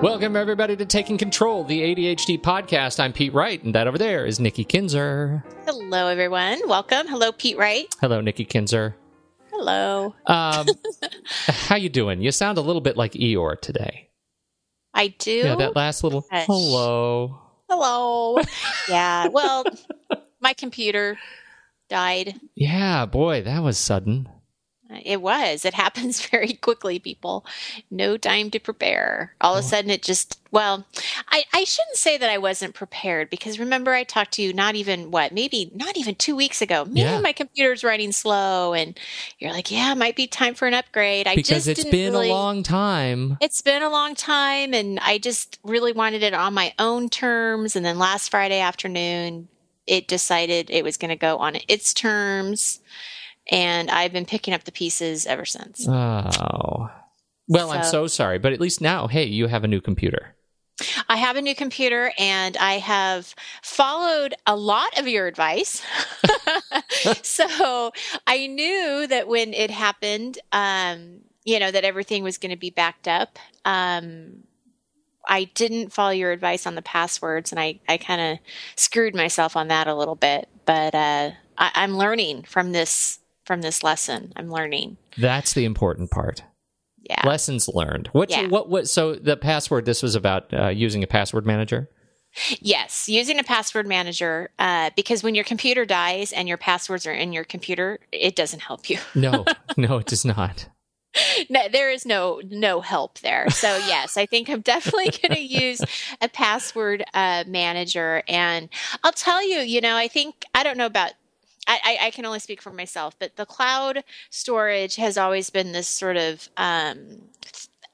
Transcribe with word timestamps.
Welcome, 0.00 0.36
everybody, 0.36 0.76
to 0.76 0.86
Taking 0.86 1.18
Control, 1.18 1.64
the 1.64 1.80
ADHD 1.80 2.40
podcast. 2.40 3.00
I'm 3.00 3.12
Pete 3.12 3.34
Wright, 3.34 3.60
and 3.64 3.74
that 3.74 3.88
over 3.88 3.98
there 3.98 4.24
is 4.24 4.38
Nikki 4.38 4.62
Kinzer. 4.62 5.42
Hello, 5.66 6.06
everyone. 6.06 6.60
Welcome. 6.68 7.08
Hello, 7.08 7.32
Pete 7.32 7.58
Wright. 7.58 7.92
Hello, 8.00 8.20
Nikki 8.20 8.44
Kinzer. 8.44 8.94
Hello. 9.50 10.14
Um, 10.26 10.68
how 11.46 11.74
you 11.74 11.88
doing? 11.88 12.22
You 12.22 12.30
sound 12.30 12.58
a 12.58 12.60
little 12.60 12.80
bit 12.80 12.96
like 12.96 13.12
Eeyore 13.14 13.60
today. 13.60 14.08
I 14.94 15.08
do. 15.08 15.32
Yeah, 15.32 15.56
that 15.56 15.74
last 15.74 16.04
little 16.04 16.24
Hush. 16.30 16.46
hello. 16.46 17.36
Hello. 17.68 18.38
yeah. 18.88 19.26
Well, 19.26 19.64
my 20.40 20.52
computer 20.52 21.18
died. 21.88 22.34
Yeah, 22.54 23.04
boy, 23.06 23.42
that 23.42 23.64
was 23.64 23.78
sudden. 23.78 24.28
It 25.04 25.20
was. 25.20 25.64
It 25.64 25.74
happens 25.84 26.24
very 26.26 26.54
quickly, 26.54 26.98
people. 26.98 27.44
No 27.90 28.16
time 28.16 28.50
to 28.50 28.58
prepare. 28.58 29.34
All 29.40 29.54
of 29.54 29.64
a 29.64 29.66
oh. 29.66 29.68
sudden, 29.68 29.90
it 29.90 30.02
just, 30.02 30.40
well, 30.50 30.86
I, 31.28 31.44
I 31.52 31.64
shouldn't 31.64 31.96
say 31.96 32.16
that 32.16 32.30
I 32.30 32.38
wasn't 32.38 32.74
prepared 32.74 33.28
because 33.28 33.58
remember, 33.58 33.92
I 33.92 34.04
talked 34.04 34.32
to 34.32 34.42
you 34.42 34.52
not 34.52 34.74
even, 34.74 35.10
what, 35.10 35.32
maybe 35.32 35.70
not 35.74 35.96
even 35.96 36.14
two 36.14 36.34
weeks 36.34 36.62
ago. 36.62 36.84
Man, 36.84 36.96
Yeah. 36.96 37.20
my 37.20 37.32
computer's 37.32 37.84
running 37.84 38.12
slow. 38.12 38.72
And 38.72 38.98
you're 39.38 39.52
like, 39.52 39.70
yeah, 39.70 39.92
it 39.92 39.98
might 39.98 40.16
be 40.16 40.26
time 40.26 40.54
for 40.54 40.66
an 40.66 40.74
upgrade. 40.74 41.26
I 41.26 41.34
Because 41.36 41.66
just 41.66 41.80
it's 41.80 41.84
been 41.84 42.12
really- 42.12 42.30
a 42.30 42.32
long 42.32 42.62
time. 42.62 43.36
It's 43.40 43.60
been 43.60 43.82
a 43.82 43.90
long 43.90 44.14
time, 44.14 44.72
and 44.74 44.98
I 45.00 45.18
just 45.18 45.58
really 45.62 45.92
wanted 45.92 46.22
it 46.22 46.34
on 46.34 46.54
my 46.54 46.72
own 46.78 47.08
terms. 47.08 47.76
And 47.76 47.84
then 47.84 47.98
last 47.98 48.30
Friday 48.30 48.60
afternoon, 48.60 49.48
it 49.86 50.08
decided 50.08 50.70
it 50.70 50.84
was 50.84 50.96
going 50.96 51.08
to 51.10 51.16
go 51.16 51.38
on 51.38 51.58
its 51.68 51.92
terms. 51.94 52.80
And 53.50 53.90
I've 53.90 54.12
been 54.12 54.26
picking 54.26 54.52
up 54.54 54.64
the 54.64 54.72
pieces 54.72 55.26
ever 55.26 55.44
since. 55.44 55.86
Oh. 55.88 56.90
Well, 57.48 57.70
I'm 57.70 57.82
So- 57.84 57.90
so 57.90 58.06
sorry, 58.08 58.38
but 58.38 58.52
at 58.52 58.60
least 58.60 58.80
now, 58.80 59.06
hey, 59.06 59.24
you 59.24 59.46
have 59.46 59.64
a 59.64 59.68
new 59.68 59.80
computer. 59.80 60.34
I 61.08 61.16
have 61.16 61.34
a 61.36 61.42
new 61.42 61.56
computer, 61.56 62.12
and 62.18 62.56
I 62.56 62.74
have 62.74 63.34
followed 63.62 64.34
a 64.46 64.54
lot 64.54 64.96
of 64.98 65.08
your 65.08 65.26
advice. 65.26 65.82
so 67.22 67.90
I 68.26 68.46
knew 68.46 69.06
that 69.08 69.26
when 69.26 69.54
it 69.54 69.70
happened, 69.72 70.38
um, 70.52 71.20
you 71.44 71.58
know, 71.58 71.70
that 71.70 71.84
everything 71.84 72.22
was 72.22 72.38
going 72.38 72.50
to 72.50 72.56
be 72.56 72.70
backed 72.70 73.08
up. 73.08 73.38
Um, 73.64 74.44
I 75.26 75.44
didn't 75.44 75.92
follow 75.92 76.10
your 76.12 76.30
advice 76.30 76.66
on 76.66 76.74
the 76.76 76.82
passwords, 76.82 77.50
and 77.50 77.58
I, 77.60 77.80
I 77.88 77.96
kind 77.96 78.20
of 78.20 78.38
screwed 78.76 79.14
myself 79.16 79.56
on 79.56 79.68
that 79.68 79.88
a 79.88 79.94
little 79.94 80.14
bit. 80.14 80.48
But 80.64 80.94
uh, 80.94 81.30
I, 81.56 81.70
I'm 81.74 81.96
learning 81.96 82.44
from 82.44 82.72
this 82.72 83.18
from 83.48 83.62
this 83.62 83.82
lesson. 83.82 84.32
I'm 84.36 84.50
learning. 84.50 84.98
That's 85.16 85.54
the 85.54 85.64
important 85.64 86.10
part. 86.12 86.44
Yeah. 87.02 87.26
Lessons 87.26 87.66
learned. 87.66 88.08
What? 88.12 88.30
Yeah. 88.30 88.46
What? 88.46 88.68
What? 88.68 88.88
So 88.88 89.14
the 89.14 89.38
password. 89.38 89.86
This 89.86 90.02
was 90.02 90.14
about 90.14 90.52
uh, 90.52 90.68
using 90.68 91.02
a 91.02 91.06
password 91.06 91.46
manager. 91.46 91.88
Yes, 92.60 93.08
using 93.08 93.38
a 93.38 93.42
password 93.42 93.86
manager 93.88 94.50
uh, 94.58 94.90
because 94.94 95.22
when 95.22 95.34
your 95.34 95.44
computer 95.44 95.86
dies 95.86 96.30
and 96.30 96.46
your 96.46 96.58
passwords 96.58 97.06
are 97.06 97.12
in 97.12 97.32
your 97.32 97.42
computer, 97.42 97.98
it 98.12 98.36
doesn't 98.36 98.60
help 98.60 98.90
you. 98.90 98.98
No, 99.14 99.46
no, 99.78 99.96
it 99.96 100.06
does 100.06 100.26
not. 100.26 100.68
no, 101.48 101.68
there 101.72 101.90
is 101.90 102.04
no 102.04 102.42
no 102.50 102.82
help 102.82 103.18
there. 103.20 103.48
So 103.48 103.68
yes, 103.88 104.18
I 104.18 104.26
think 104.26 104.50
I'm 104.50 104.60
definitely 104.60 105.06
going 105.22 105.34
to 105.34 105.40
use 105.40 105.80
a 106.20 106.28
password 106.28 107.02
uh, 107.14 107.44
manager, 107.46 108.22
and 108.28 108.68
I'll 109.02 109.12
tell 109.12 109.42
you, 109.42 109.60
you 109.60 109.80
know, 109.80 109.96
I 109.96 110.06
think 110.08 110.44
I 110.54 110.62
don't 110.62 110.76
know 110.76 110.86
about. 110.86 111.12
I, 111.68 111.98
I, 112.06 112.10
can 112.10 112.24
only 112.24 112.38
speak 112.38 112.62
for 112.62 112.72
myself, 112.72 113.14
but 113.18 113.36
the 113.36 113.44
cloud 113.44 114.02
storage 114.30 114.96
has 114.96 115.18
always 115.18 115.50
been 115.50 115.72
this 115.72 115.86
sort 115.86 116.16
of 116.16 116.48
um, 116.56 117.28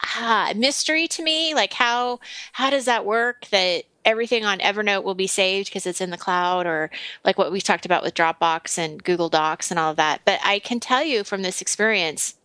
ah, 0.00 0.52
mystery 0.54 1.08
to 1.08 1.22
me. 1.22 1.54
Like 1.54 1.72
how 1.72 2.20
how 2.52 2.70
does 2.70 2.84
that 2.84 3.04
work? 3.04 3.46
That 3.46 3.84
everything 4.04 4.44
on 4.44 4.58
Evernote 4.58 5.02
will 5.02 5.14
be 5.14 5.26
saved 5.26 5.68
because 5.68 5.86
it's 5.86 6.00
in 6.00 6.10
the 6.10 6.16
cloud, 6.16 6.66
or 6.66 6.90
like 7.24 7.36
what 7.36 7.50
we've 7.50 7.64
talked 7.64 7.86
about 7.86 8.02
with 8.02 8.14
Dropbox 8.14 8.78
and 8.78 9.02
Google 9.02 9.28
Docs 9.28 9.70
and 9.70 9.80
all 9.80 9.90
of 9.90 9.96
that. 9.96 10.20
But 10.24 10.40
I 10.44 10.60
can 10.60 10.78
tell 10.78 11.02
you 11.02 11.24
from 11.24 11.42
this 11.42 11.60
experience 11.60 12.36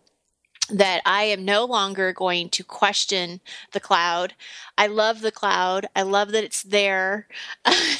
that 0.72 1.02
I 1.04 1.24
am 1.24 1.44
no 1.44 1.64
longer 1.64 2.12
going 2.12 2.48
to 2.50 2.64
question 2.64 3.40
the 3.72 3.80
cloud. 3.80 4.34
I 4.78 4.86
love 4.86 5.20
the 5.20 5.32
cloud. 5.32 5.86
I 5.94 6.02
love 6.02 6.32
that 6.32 6.44
it's 6.44 6.62
there. 6.62 7.26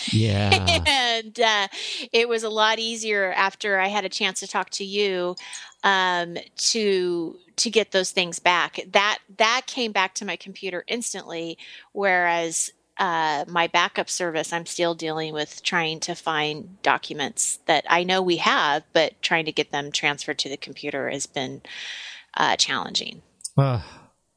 Yeah. 0.07 0.51
and 0.87 1.41
uh, 1.41 1.69
it 2.13 2.29
was 2.29 2.43
a 2.43 2.51
lot 2.51 2.79
easier 2.79 3.33
after 3.33 3.79
I 3.79 3.89
had 3.89 4.05
a 4.05 4.09
chance 4.09 4.41
to 4.41 4.49
talk 4.49 4.71
to 4.71 4.85
you 4.85 5.37
um, 5.85 6.37
to 6.57 7.37
to 7.57 7.71
get 7.71 7.93
those 7.93 8.11
things 8.11 8.39
back. 8.39 8.81
That 8.93 9.19
that 9.37 9.63
came 9.67 9.93
back 9.93 10.15
to 10.15 10.25
my 10.25 10.37
computer 10.37 10.85
instantly, 10.87 11.59
whereas 11.93 12.73
uh, 13.01 13.47
my 13.49 13.67
backup 13.67 14.11
service, 14.11 14.53
I'm 14.53 14.67
still 14.67 14.95
dealing 14.95 15.33
with 15.33 15.63
trying 15.63 16.01
to 16.01 16.15
find 16.15 16.81
documents 16.83 17.59
that 17.65 17.85
I 17.89 18.05
know 18.05 18.21
we 18.21 18.37
have, 18.37 18.85
but 18.93 19.21
trying 19.23 19.47
to 19.47 19.53
get 19.53 19.73
them 19.73 19.91
transferred 19.91 20.39
to 20.41 20.51
the 20.51 20.59
computer 20.59 21.09
has 21.09 21.25
been 21.25 21.63
uh, 22.41 22.57
challenging. 22.57 23.21
Uh, 23.57 23.83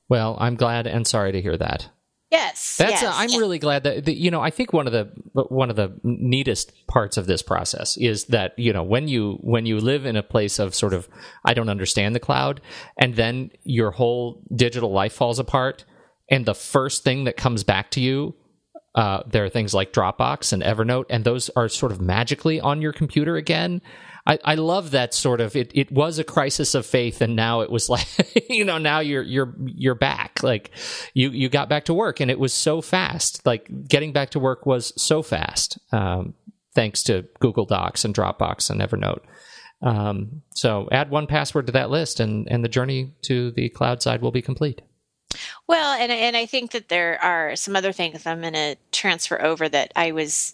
well, 0.10 0.38
I'm 0.40 0.56
glad 0.56 0.88
and 0.88 1.08
sorry 1.08 1.32
to 1.32 1.42
hear 1.42 1.58
that. 1.58 1.90
Yes, 2.30 2.78
That's. 2.78 3.02
yes. 3.02 3.04
uh, 3.04 3.12
I'm 3.14 3.40
really 3.40 3.60
glad 3.60 3.84
that, 3.84 4.06
that 4.06 4.16
you 4.16 4.32
know. 4.32 4.42
I 4.42 4.50
think 4.50 4.74
one 4.74 4.88
of 4.88 4.92
the 4.92 5.06
one 5.34 5.70
of 5.70 5.76
the 5.76 5.94
neatest 6.04 6.74
parts 6.88 7.16
of 7.16 7.28
this 7.28 7.44
process 7.44 7.96
is 7.96 8.26
that 8.26 8.58
you 8.58 8.74
know 8.74 8.82
when 8.82 9.08
you 9.08 9.38
when 9.42 9.68
you 9.68 9.80
live 9.80 10.08
in 10.08 10.16
a 10.16 10.24
place 10.24 10.58
of 10.58 10.74
sort 10.74 10.94
of 10.94 11.08
I 11.46 11.54
don't 11.54 11.70
understand 11.70 12.16
the 12.16 12.20
cloud, 12.20 12.60
and 12.98 13.16
then 13.16 13.52
your 13.64 13.92
whole 13.92 14.44
digital 14.54 14.92
life 14.92 15.14
falls 15.14 15.38
apart, 15.38 15.86
and 16.30 16.44
the 16.44 16.56
first 16.56 17.04
thing 17.04 17.26
that 17.26 17.38
comes 17.38 17.64
back 17.64 17.92
to 17.92 18.02
you. 18.02 18.36
Uh, 18.96 19.24
there 19.26 19.44
are 19.44 19.50
things 19.50 19.74
like 19.74 19.92
Dropbox 19.92 20.54
and 20.54 20.62
Evernote, 20.62 21.06
and 21.10 21.24
those 21.24 21.50
are 21.56 21.68
sort 21.68 21.92
of 21.92 22.00
magically 22.00 22.62
on 22.62 22.80
your 22.80 22.94
computer 22.94 23.38
again. 23.38 23.82
I, 24.26 24.40
I 24.44 24.56
love 24.56 24.92
that 24.92 25.14
sort 25.14 25.42
of 25.42 25.56
it, 25.56 25.72
it 25.74 25.92
was 25.92 26.18
a 26.18 26.24
crisis 26.24 26.76
of 26.76 26.86
faith 26.86 27.22
and 27.22 27.36
now 27.36 27.62
it 27.62 27.70
was 27.70 27.90
like 27.90 28.08
you 28.50 28.64
know 28.64 28.78
now 28.78 29.00
you're 29.00 29.24
you're 29.24 29.54
you're 29.66 29.96
back. 29.96 30.42
Like 30.44 30.72
you 31.14 31.30
you 31.30 31.50
got 31.50 31.70
back 31.70 31.86
to 31.86 31.94
work 31.94 32.20
and 32.20 32.32
it 32.32 32.40
was 32.40 32.54
so 32.54 32.82
fast. 32.82 33.46
Like 33.46 33.70
getting 33.88 34.14
back 34.14 34.32
to 34.32 34.40
work 34.40 34.66
was 34.66 34.94
so 35.02 35.22
fast 35.22 35.78
um, 35.92 36.34
thanks 36.74 37.04
to 37.04 37.28
Google 37.40 37.66
Docs 37.66 38.06
and 38.06 38.16
Dropbox 38.16 38.70
and 38.70 38.82
Evernote. 38.82 39.24
Um, 39.82 40.42
so 40.52 40.88
add 40.94 41.10
1Password 41.12 41.66
to 41.66 41.74
that 41.74 41.90
list 41.90 42.20
and 42.20 42.48
and 42.50 42.64
the 42.64 42.70
journey 42.70 43.14
to 43.24 43.52
the 43.52 43.70
cloud 43.70 44.02
side 44.02 44.22
will 44.22 44.32
be 44.32 44.42
complete. 44.42 44.82
Well, 45.68 45.94
and 45.94 46.12
and 46.12 46.38
I 46.38 46.46
think 46.46 46.72
that 46.72 46.90
there 46.90 47.22
are 47.22 47.56
some 47.56 47.76
other 47.76 47.92
things 47.92 48.26
I'm 48.26 48.42
going 48.42 48.54
to 48.54 48.78
transfer 48.92 49.42
over 49.42 49.68
that 49.68 49.92
I 49.96 50.12
was 50.12 50.54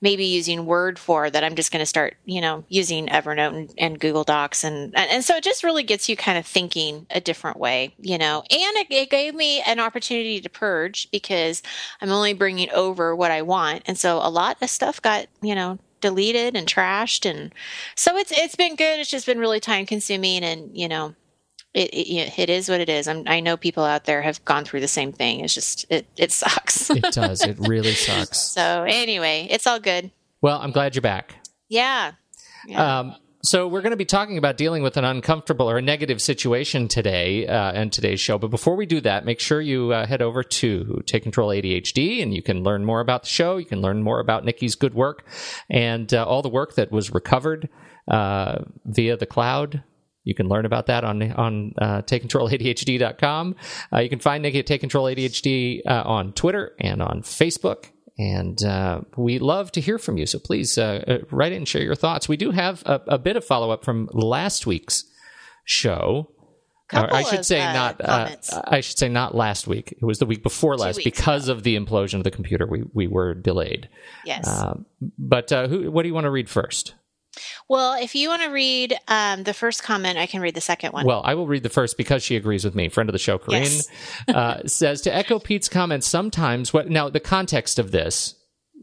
maybe 0.00 0.24
using 0.24 0.66
Word 0.66 0.98
for 0.98 1.30
that 1.30 1.44
I'm 1.44 1.54
just 1.54 1.72
going 1.72 1.80
to 1.80 1.86
start, 1.86 2.16
you 2.24 2.40
know, 2.40 2.64
using 2.68 3.06
Evernote 3.08 3.56
and, 3.56 3.74
and 3.78 4.00
Google 4.00 4.24
Docs, 4.24 4.64
and, 4.64 4.96
and 4.96 5.24
so 5.24 5.36
it 5.36 5.44
just 5.44 5.64
really 5.64 5.82
gets 5.82 6.08
you 6.08 6.16
kind 6.16 6.38
of 6.38 6.46
thinking 6.46 7.06
a 7.10 7.20
different 7.20 7.58
way, 7.58 7.94
you 8.00 8.18
know. 8.18 8.42
And 8.50 8.76
it, 8.76 8.86
it 8.90 9.10
gave 9.10 9.34
me 9.34 9.60
an 9.62 9.80
opportunity 9.80 10.40
to 10.40 10.48
purge 10.48 11.10
because 11.10 11.62
I'm 12.00 12.10
only 12.10 12.32
bringing 12.32 12.70
over 12.70 13.14
what 13.14 13.30
I 13.30 13.42
want, 13.42 13.82
and 13.86 13.98
so 13.98 14.18
a 14.18 14.30
lot 14.30 14.58
of 14.62 14.70
stuff 14.70 15.02
got, 15.02 15.26
you 15.42 15.54
know, 15.54 15.78
deleted 16.00 16.56
and 16.56 16.66
trashed, 16.66 17.28
and 17.28 17.52
so 17.94 18.16
it's 18.16 18.32
it's 18.32 18.56
been 18.56 18.76
good. 18.76 19.00
It's 19.00 19.10
just 19.10 19.26
been 19.26 19.38
really 19.38 19.60
time 19.60 19.86
consuming, 19.86 20.42
and 20.44 20.76
you 20.76 20.88
know, 20.88 21.14
it, 21.74 21.90
it 21.94 22.38
it 22.38 22.50
is 22.50 22.68
what 22.68 22.80
it 22.80 22.88
is. 22.88 23.06
I'm, 23.08 23.24
I 23.26 23.40
know 23.40 23.56
people 23.56 23.84
out 23.84 24.04
there 24.04 24.22
have 24.22 24.44
gone 24.44 24.64
through 24.64 24.80
the 24.80 24.88
same 24.88 25.12
thing. 25.12 25.40
It's 25.40 25.54
just 25.54 25.86
it 25.90 26.06
it 26.16 26.32
sucks. 26.32 26.90
it 26.90 27.02
does 27.12 27.42
it 27.42 27.58
really 27.60 27.92
sucks 27.92 28.38
so 28.54 28.84
anyway, 28.88 29.46
it's 29.50 29.66
all 29.66 29.80
good. 29.80 30.10
well 30.40 30.60
I'm 30.60 30.72
glad 30.72 30.94
you're 30.94 31.02
back 31.02 31.36
Yeah. 31.68 32.12
Yeah. 32.66 33.00
Um, 33.00 33.14
so 33.42 33.66
we're 33.66 33.80
going 33.80 33.92
to 33.92 33.96
be 33.96 34.04
talking 34.04 34.36
about 34.36 34.58
dealing 34.58 34.82
with 34.82 34.98
an 34.98 35.04
uncomfortable 35.04 35.70
or 35.70 35.78
a 35.78 35.82
negative 35.82 36.20
situation 36.20 36.88
today 36.88 37.46
uh, 37.46 37.72
in 37.72 37.88
today's 37.88 38.20
show. 38.20 38.36
But 38.36 38.50
before 38.50 38.76
we 38.76 38.84
do 38.84 39.00
that, 39.00 39.24
make 39.24 39.40
sure 39.40 39.62
you 39.62 39.92
uh, 39.94 40.06
head 40.06 40.20
over 40.20 40.42
to 40.42 41.02
Take 41.06 41.22
Control 41.22 41.48
ADHD, 41.48 42.22
and 42.22 42.34
you 42.34 42.42
can 42.42 42.62
learn 42.62 42.84
more 42.84 43.00
about 43.00 43.22
the 43.22 43.28
show. 43.28 43.56
You 43.56 43.64
can 43.64 43.80
learn 43.80 44.02
more 44.02 44.20
about 44.20 44.44
Nikki's 44.44 44.74
good 44.74 44.92
work 44.92 45.24
and 45.70 46.12
uh, 46.12 46.22
all 46.26 46.42
the 46.42 46.50
work 46.50 46.74
that 46.74 46.92
was 46.92 47.14
recovered 47.14 47.70
uh, 48.08 48.58
via 48.84 49.16
the 49.16 49.26
cloud. 49.26 49.82
You 50.24 50.34
can 50.34 50.48
learn 50.48 50.66
about 50.66 50.86
that 50.86 51.04
on 51.04 51.22
on 51.32 51.74
uh, 51.78 52.02
TakeControlADHD.com. 52.02 53.56
Uh, 53.92 53.98
you 54.00 54.08
can 54.08 54.18
find 54.18 54.42
Nikki 54.42 54.58
at 54.58 54.66
Take 54.66 54.80
Control 54.80 55.06
ADHD 55.06 55.80
uh, 55.86 56.02
on 56.04 56.32
Twitter 56.32 56.74
and 56.78 57.00
on 57.00 57.22
Facebook. 57.22 57.86
And 58.18 58.62
uh, 58.62 59.00
we 59.16 59.38
love 59.38 59.72
to 59.72 59.80
hear 59.80 59.98
from 59.98 60.18
you. 60.18 60.26
So 60.26 60.38
please 60.38 60.76
uh, 60.76 61.02
uh, 61.08 61.18
write 61.30 61.52
in 61.52 61.58
and 61.58 61.68
share 61.68 61.82
your 61.82 61.94
thoughts. 61.94 62.28
We 62.28 62.36
do 62.36 62.50
have 62.50 62.82
a, 62.84 63.00
a 63.08 63.18
bit 63.18 63.36
of 63.36 63.44
follow 63.44 63.70
up 63.70 63.82
from 63.82 64.10
last 64.12 64.66
week's 64.66 65.04
show. 65.64 66.30
Couple 66.88 67.16
I 67.16 67.22
should 67.22 67.38
of, 67.40 67.46
say 67.46 67.62
uh, 67.62 67.72
not. 67.72 68.00
Uh. 68.00 68.30
I 68.64 68.80
should 68.80 68.98
say 68.98 69.08
not 69.08 69.34
last 69.34 69.66
week. 69.66 69.92
It 69.92 70.04
was 70.04 70.18
the 70.18 70.26
week 70.26 70.42
before 70.42 70.76
last 70.76 70.96
weeks 70.96 71.04
because 71.04 71.48
of 71.48 71.62
the 71.62 71.78
implosion 71.78 72.14
of 72.14 72.24
the 72.24 72.32
computer. 72.32 72.66
We 72.66 72.82
we 72.92 73.06
were 73.06 73.32
delayed. 73.32 73.88
yes. 74.24 74.46
Um, 74.48 74.86
but 75.16 75.52
uh, 75.52 75.68
who? 75.68 75.90
What 75.90 76.02
do 76.02 76.08
you 76.08 76.14
want 76.14 76.24
to 76.24 76.30
read 76.30 76.50
first? 76.50 76.94
Well, 77.68 77.94
if 78.02 78.14
you 78.14 78.28
want 78.28 78.42
to 78.42 78.48
read 78.48 78.98
um, 79.08 79.44
the 79.44 79.54
first 79.54 79.82
comment, 79.82 80.18
I 80.18 80.26
can 80.26 80.40
read 80.40 80.54
the 80.54 80.60
second 80.60 80.92
one. 80.92 81.06
Well, 81.06 81.22
I 81.24 81.34
will 81.34 81.46
read 81.46 81.62
the 81.62 81.68
first 81.68 81.96
because 81.96 82.22
she 82.22 82.36
agrees 82.36 82.64
with 82.64 82.74
me. 82.74 82.88
Friend 82.88 83.08
of 83.08 83.12
the 83.12 83.18
show, 83.18 83.38
Corinne, 83.38 83.62
Yes. 83.62 83.88
uh, 84.28 84.66
says 84.66 85.00
to 85.02 85.14
echo 85.14 85.38
Pete's 85.38 85.68
comments. 85.68 86.08
Sometimes, 86.08 86.72
what 86.72 86.88
now 86.88 87.08
the 87.08 87.20
context 87.20 87.78
of 87.78 87.90
this? 87.92 88.34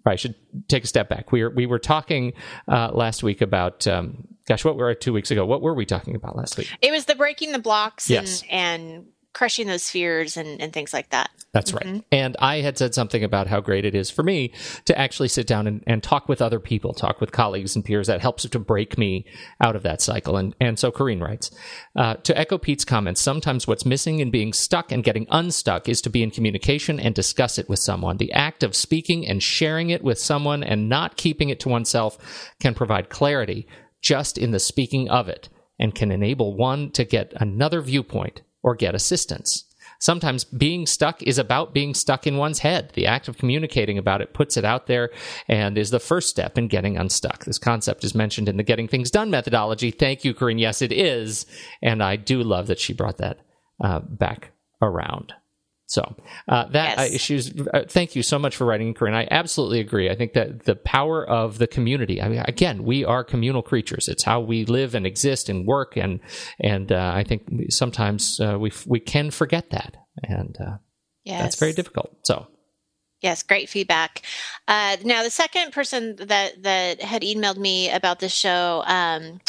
I 0.05 0.15
should 0.15 0.35
take 0.69 0.85
a 0.85 0.87
step 0.87 1.09
back. 1.09 1.33
We 1.33 1.43
were 1.43 1.49
we 1.49 1.65
were 1.65 1.79
talking 1.79 2.31
uh, 2.67 2.91
last 2.93 3.23
week 3.23 3.41
about. 3.41 3.85
Um, 3.87 4.27
gosh, 4.47 4.63
what 4.63 4.77
were 4.77 4.93
two 4.95 5.11
weeks 5.11 5.31
ago? 5.31 5.45
What 5.45 5.61
were 5.61 5.73
we 5.73 5.85
talking 5.85 6.15
about 6.15 6.37
last 6.37 6.57
week? 6.57 6.69
it 6.81 6.91
was 6.91 7.05
the 7.05 7.15
breaking 7.15 7.51
the 7.51 7.59
blocks 7.59 8.09
Yes. 8.09 8.41
and, 8.49 8.93
and 8.93 9.05
crushing 9.37 9.67
those 9.67 9.87
fears 9.87 10.35
and, 10.35 10.59
and 10.59 10.73
things 10.73 10.91
like 10.91 11.11
that. 11.11 11.29
That's 11.51 11.71
right. 11.71 12.03
And 12.11 12.35
I 12.39 12.61
had 12.61 12.75
said 12.75 12.95
something 12.95 13.23
about 13.23 13.45
how 13.45 13.61
great 13.61 13.85
it 13.85 13.93
is 13.93 14.09
for 14.09 14.23
me 14.23 14.51
to 14.85 14.97
actually 14.97 15.27
sit 15.27 15.45
down 15.45 15.67
and, 15.67 15.83
and 15.85 16.01
talk 16.01 16.27
with 16.27 16.41
other 16.41 16.59
people, 16.59 16.91
talk 16.91 17.21
with 17.21 17.31
colleagues 17.31 17.75
and 17.75 17.85
peers. 17.85 18.07
That 18.07 18.19
helps 18.19 18.49
to 18.49 18.57
break 18.57 18.97
me 18.97 19.25
out 19.61 19.75
of 19.75 19.83
that 19.83 20.01
cycle. 20.01 20.37
And, 20.37 20.55
and 20.59 20.79
so 20.79 20.89
Corinne 20.89 21.21
writes 21.21 21.51
uh, 21.95 22.15
To 22.15 22.35
echo 22.35 22.57
Pete's 22.57 22.83
comments, 22.83 23.21
sometimes 23.21 23.67
what's 23.67 23.85
missing 23.85 24.21
in 24.21 24.31
being 24.31 24.53
stuck 24.53 24.91
and 24.91 25.03
getting 25.03 25.27
unstuck 25.29 25.87
is 25.87 26.01
to 26.01 26.09
be 26.09 26.23
in 26.23 26.31
communication 26.31 26.99
and 26.99 27.13
discuss 27.13 27.59
it 27.59 27.69
with 27.69 27.77
someone. 27.77 28.17
The 28.17 28.33
act 28.33 28.63
of 28.63 28.75
speaking 28.75 29.27
and 29.27 29.43
sharing 29.43 29.91
it 29.91 30.03
with 30.03 30.17
someone 30.17 30.63
and 30.63 30.89
not 30.89 31.15
keeping 31.15 31.49
it 31.49 31.59
to 31.59 31.69
oneself 31.69 32.17
can 32.59 32.73
provide 32.73 33.09
clarity 33.09 33.67
just 34.01 34.35
in 34.35 34.49
the 34.49 34.59
speaking 34.59 35.07
of 35.09 35.29
it 35.29 35.47
and 35.77 35.93
can 35.93 36.11
enable 36.11 36.57
one 36.57 36.89
to 36.93 37.05
get 37.05 37.33
another 37.35 37.81
viewpoint 37.81 38.41
or 38.67 38.75
get 38.75 38.93
assistance. 38.93 39.63
Sometimes 39.97 40.43
being 40.43 40.85
stuck 40.85 41.23
is 41.23 41.37
about 41.37 41.73
being 41.73 41.93
stuck 41.93 42.27
in 42.27 42.35
one's 42.35 42.59
head. 42.59 42.91
The 42.95 43.07
act 43.07 43.29
of 43.29 43.37
communicating 43.37 43.97
about 43.97 44.19
it 44.19 44.33
puts 44.33 44.57
it 44.57 44.65
out 44.65 44.87
there 44.87 45.09
and 45.47 45.77
is 45.77 45.89
the 45.89 46.01
first 46.01 46.27
step 46.27 46.57
in 46.57 46.67
getting 46.67 46.97
unstuck. 46.97 47.45
This 47.45 47.57
concept 47.57 48.03
is 48.03 48.13
mentioned 48.13 48.49
in 48.49 48.57
the 48.57 48.63
Getting 48.63 48.89
Things 48.89 49.09
Done 49.09 49.31
methodology. 49.31 49.89
Thank 49.89 50.25
you, 50.25 50.33
Corinne. 50.33 50.59
Yes, 50.59 50.81
it 50.81 50.91
is. 50.91 51.45
And 51.81 52.03
I 52.03 52.17
do 52.17 52.43
love 52.43 52.67
that 52.67 52.77
she 52.77 52.91
brought 52.91 53.19
that 53.19 53.39
uh, 53.81 54.01
back 54.01 54.51
around. 54.81 55.33
So 55.87 56.15
uh, 56.49 56.65
that 56.67 56.97
Yes. 56.97 57.15
uh, 57.15 57.17
she's. 57.17 57.61
Uh, 57.73 57.85
thank 57.87 58.13
you 58.15 58.21
so 58.21 58.37
much 58.37 58.57
for 58.57 58.65
writing, 58.65 58.93
Corinne. 58.93 59.13
I 59.15 59.27
absolutely 59.31 59.79
agree. 59.79 60.09
I 60.09 60.15
think 60.15 60.33
that 60.33 60.65
the 60.65 60.75
power 60.75 61.25
of 61.27 61.59
the 61.59 61.67
community. 61.67 62.21
I 62.21 62.27
mean, 62.27 62.43
again, 62.45 62.83
we 62.83 63.05
are 63.05 63.23
communal 63.23 63.61
creatures. 63.61 64.09
It's 64.09 64.23
how 64.23 64.41
we 64.41 64.65
live 64.65 64.95
and 64.95 65.07
exist 65.07 65.47
and 65.47 65.65
work, 65.65 65.95
and 65.95 66.19
and 66.59 66.91
uh, 66.91 67.13
I 67.15 67.23
think 67.23 67.43
sometimes 67.69 68.39
uh, 68.41 68.57
we 68.59 68.71
we 68.85 68.99
can 68.99 69.31
forget 69.31 69.69
that, 69.69 69.95
and 70.23 70.57
uh, 70.59 70.77
Yes. 71.23 71.39
that's 71.39 71.59
very 71.59 71.73
difficult. 71.73 72.17
So 72.23 72.47
Yes, 73.21 73.41
great 73.41 73.67
feedback. 73.67 74.21
Uh, 74.67 74.97
now, 75.03 75.23
the 75.23 75.31
second 75.31 75.71
person 75.71 76.17
that 76.17 76.61
that 76.63 77.01
had 77.01 77.23
emailed 77.23 77.57
me 77.57 77.89
about 77.89 78.19
this 78.19 78.33
show 78.33 78.83
um, 78.85 79.39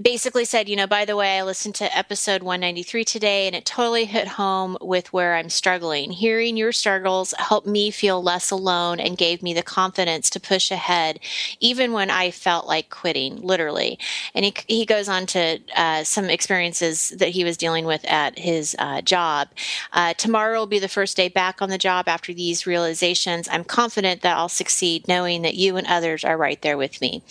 basically 0.00 0.44
said, 0.44 0.68
you 0.68 0.76
know, 0.76 0.86
by 0.86 1.04
the 1.04 1.16
way, 1.16 1.38
I 1.38 1.42
listened 1.42 1.74
to 1.76 1.96
episode 1.96 2.42
193 2.42 3.04
today, 3.04 3.46
and 3.46 3.56
it 3.56 3.64
totally 3.64 4.04
hit 4.04 4.28
home 4.28 4.78
with 4.80 5.12
where 5.12 5.34
I'm 5.34 5.50
struggling. 5.50 6.12
Hearing 6.12 6.56
your 6.56 6.72
struggles 6.72 7.34
helped 7.38 7.66
me 7.66 7.90
feel 7.90 8.22
less 8.22 8.50
alone 8.50 9.00
and 9.00 9.18
gave 9.18 9.42
me 9.42 9.52
the 9.52 9.62
confidence 9.62 10.30
to 10.30 10.40
push 10.40 10.70
ahead, 10.70 11.18
even 11.58 11.92
when 11.92 12.10
I 12.10 12.30
felt 12.30 12.66
like 12.66 12.90
quitting, 12.90 13.42
literally. 13.42 13.98
And 14.34 14.44
he 14.44 14.54
he 14.68 14.86
goes 14.86 15.08
on 15.08 15.26
to 15.26 15.58
uh, 15.76 16.04
some 16.04 16.26
experiences 16.26 17.10
that 17.18 17.30
he 17.30 17.42
was 17.42 17.56
dealing 17.56 17.84
with 17.84 18.04
at 18.04 18.38
his 18.38 18.76
uh, 18.78 19.02
job. 19.02 19.48
Uh, 19.92 20.14
tomorrow 20.14 20.60
will 20.60 20.66
be 20.66 20.78
the 20.78 20.88
first 20.88 21.16
day 21.16 21.28
back 21.28 21.60
on 21.60 21.70
the 21.70 21.78
job 21.78 22.06
after 22.06 22.32
these 22.32 22.66
realizations. 22.66 23.48
I'm 23.50 23.64
confident 23.64 24.22
that 24.22 24.36
I'll 24.36 24.48
succeed, 24.48 25.08
knowing 25.08 25.42
that 25.42 25.54
you 25.54 25.76
and 25.76 25.86
others 25.88 26.24
are 26.24 26.36
right 26.36 26.60
there 26.62 26.78
with 26.78 27.00
me. 27.00 27.22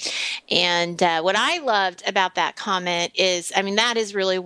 And 0.49 1.01
uh, 1.01 1.21
what 1.21 1.37
I 1.37 1.59
loved 1.59 2.03
about 2.05 2.35
that 2.35 2.40
comment 2.55 3.11
is, 3.15 3.51
I 3.55 3.61
mean, 3.61 3.75
that 3.75 3.97
is 3.97 4.13
really, 4.13 4.37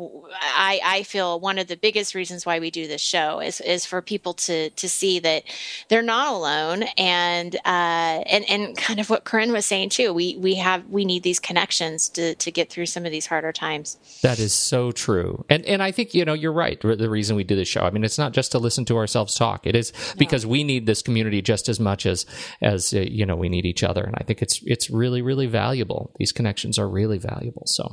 I, 0.41 0.79
I 0.83 1.03
feel 1.03 1.39
one 1.39 1.57
of 1.57 1.67
the 1.67 1.77
biggest 1.77 2.15
reasons 2.15 2.45
why 2.45 2.59
we 2.59 2.71
do 2.71 2.87
this 2.87 3.01
show 3.01 3.39
is, 3.39 3.61
is 3.61 3.85
for 3.85 4.01
people 4.01 4.33
to 4.33 4.69
to 4.69 4.89
see 4.89 5.19
that 5.19 5.43
they're 5.89 6.01
not 6.01 6.33
alone, 6.33 6.83
and 6.97 7.55
uh, 7.65 8.23
and 8.25 8.45
and 8.49 8.77
kind 8.77 8.99
of 8.99 9.09
what 9.09 9.23
Corinne 9.23 9.51
was 9.51 9.65
saying 9.65 9.89
too. 9.89 10.13
We 10.13 10.37
we 10.37 10.55
have 10.55 10.85
we 10.89 11.05
need 11.05 11.23
these 11.23 11.39
connections 11.39 12.09
to 12.09 12.35
to 12.35 12.51
get 12.51 12.69
through 12.69 12.87
some 12.87 13.05
of 13.05 13.11
these 13.11 13.27
harder 13.27 13.51
times. 13.51 13.97
That 14.21 14.39
is 14.39 14.53
so 14.53 14.91
true. 14.91 15.45
And 15.49 15.65
and 15.65 15.81
I 15.83 15.91
think, 15.91 16.13
you 16.13 16.25
know, 16.25 16.33
you're 16.33 16.53
right. 16.53 16.79
The 16.79 17.09
reason 17.09 17.35
we 17.35 17.43
do 17.43 17.55
this 17.55 17.67
show. 17.67 17.81
I 17.81 17.91
mean, 17.91 18.03
it's 18.03 18.17
not 18.17 18.33
just 18.33 18.51
to 18.53 18.59
listen 18.59 18.85
to 18.85 18.97
ourselves 18.97 19.35
talk. 19.35 19.67
It 19.67 19.75
is 19.75 19.93
because 20.17 20.45
we 20.45 20.63
need 20.63 20.85
this 20.85 21.01
community 21.01 21.41
just 21.41 21.69
as 21.69 21.79
much 21.79 22.05
as 22.05 22.25
as 22.61 22.93
uh, 22.93 22.99
you 22.99 23.25
know, 23.25 23.35
we 23.35 23.49
need 23.49 23.65
each 23.65 23.83
other. 23.83 24.03
And 24.03 24.15
I 24.15 24.23
think 24.23 24.41
it's 24.41 24.61
it's 24.65 24.89
really 24.89 25.21
really 25.21 25.47
valuable. 25.47 26.11
These 26.17 26.31
connections 26.31 26.79
are 26.79 26.87
really 26.87 27.17
valuable. 27.17 27.63
So, 27.65 27.84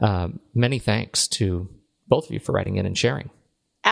um, 0.00 0.40
many 0.54 0.78
thanks 0.78 1.28
to 1.28 1.68
both 2.06 2.26
of 2.26 2.32
you 2.32 2.40
for 2.40 2.52
writing 2.52 2.76
in 2.76 2.86
and 2.86 2.96
sharing. 2.96 3.30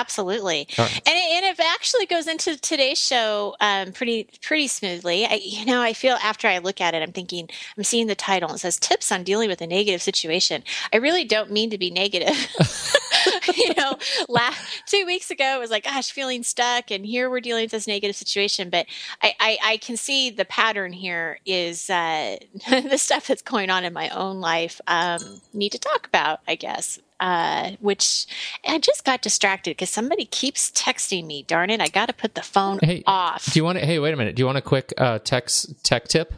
Absolutely, 0.03 0.67
right. 0.77 1.03
and 1.07 1.17
it, 1.17 1.45
and 1.45 1.45
it 1.47 1.61
actually 1.61 2.07
goes 2.07 2.27
into 2.27 2.61
today's 2.61 2.99
show 2.99 3.55
um, 3.61 3.93
pretty 3.93 4.29
pretty 4.43 4.67
smoothly. 4.67 5.27
I, 5.27 5.41
you 5.43 5.65
know, 5.65 5.81
I 5.81 5.93
feel 5.93 6.17
after 6.23 6.49
I 6.49 6.59
look 6.59 6.81
at 6.81 6.95
it, 6.95 7.03
I'm 7.03 7.13
thinking 7.13 7.49
I'm 7.77 7.85
seeing 7.85 8.09
the 8.09 8.17
title. 8.17 8.49
and 8.49 8.57
It 8.57 8.61
says 8.61 8.79
"Tips 8.79 9.13
on 9.13 9.23
Dealing 9.23 9.49
with 9.49 9.61
a 9.61 9.67
Negative 9.67 10.03
Situation." 10.03 10.65
I 10.93 10.97
really 10.97 11.25
don't 11.25 11.53
mean 11.53 11.71
to 11.71 11.79
be 11.79 11.91
negative. 11.91 12.35
you 13.57 13.75
know, 13.75 13.97
last, 14.29 14.83
two 14.87 15.05
weeks 15.07 15.31
ago 15.31 15.57
it 15.57 15.61
was 15.61 15.71
like, 15.71 15.85
gosh, 15.85 16.13
feeling 16.13 16.43
stuck, 16.43 16.91
and 16.91 17.05
here 17.05 17.31
we're 17.31 17.41
dealing 17.41 17.65
with 17.65 17.71
this 17.71 17.87
negative 17.87 18.17
situation. 18.17 18.71
But 18.71 18.87
I, 19.23 19.35
I, 19.41 19.59
I 19.65 19.77
can 19.79 19.97
see 19.97 20.31
the 20.31 20.45
pattern 20.45 20.93
here 20.93 21.39
is 21.47 21.89
uh, 21.91 22.37
the 22.71 22.99
stuff 22.99 23.27
that's 23.27 23.43
going 23.43 23.71
on 23.71 23.85
in 23.85 23.93
my 23.93 24.09
own 24.11 24.41
life. 24.41 24.81
Um, 24.87 25.41
need 25.53 25.73
to 25.73 25.79
talk 25.79 26.07
about, 26.07 26.41
I 26.47 26.55
guess. 26.55 26.99
Uh, 27.23 27.77
which 27.79 28.27
I 28.67 28.79
just 28.81 29.05
got 29.05 29.23
distracted 29.23 29.71
because 29.77 29.91
somebody 29.91 30.25
keeps 30.25 30.73
texting 30.73 31.25
me. 31.25 31.45
Darn 31.45 31.71
it! 31.71 31.81
I 31.81 31.87
got 31.87 32.07
to 32.07 32.13
put 32.13 32.35
the 32.35 32.43
phone 32.43 32.81
Hey, 32.83 33.05
off. 33.07 33.53
Do 33.53 33.61
you 33.61 33.65
want 33.65 33.79
to? 33.79 33.87
Hey, 33.87 34.01
wait 34.01 34.13
a 34.13 34.17
minute. 34.17 34.35
Do 34.35 34.41
you 34.43 34.47
want 34.47 34.59
a 34.59 34.63
quick 34.63 34.93
uh, 34.99 35.21
text 35.21 35.85
tech 35.85 36.09
tip? 36.09 36.33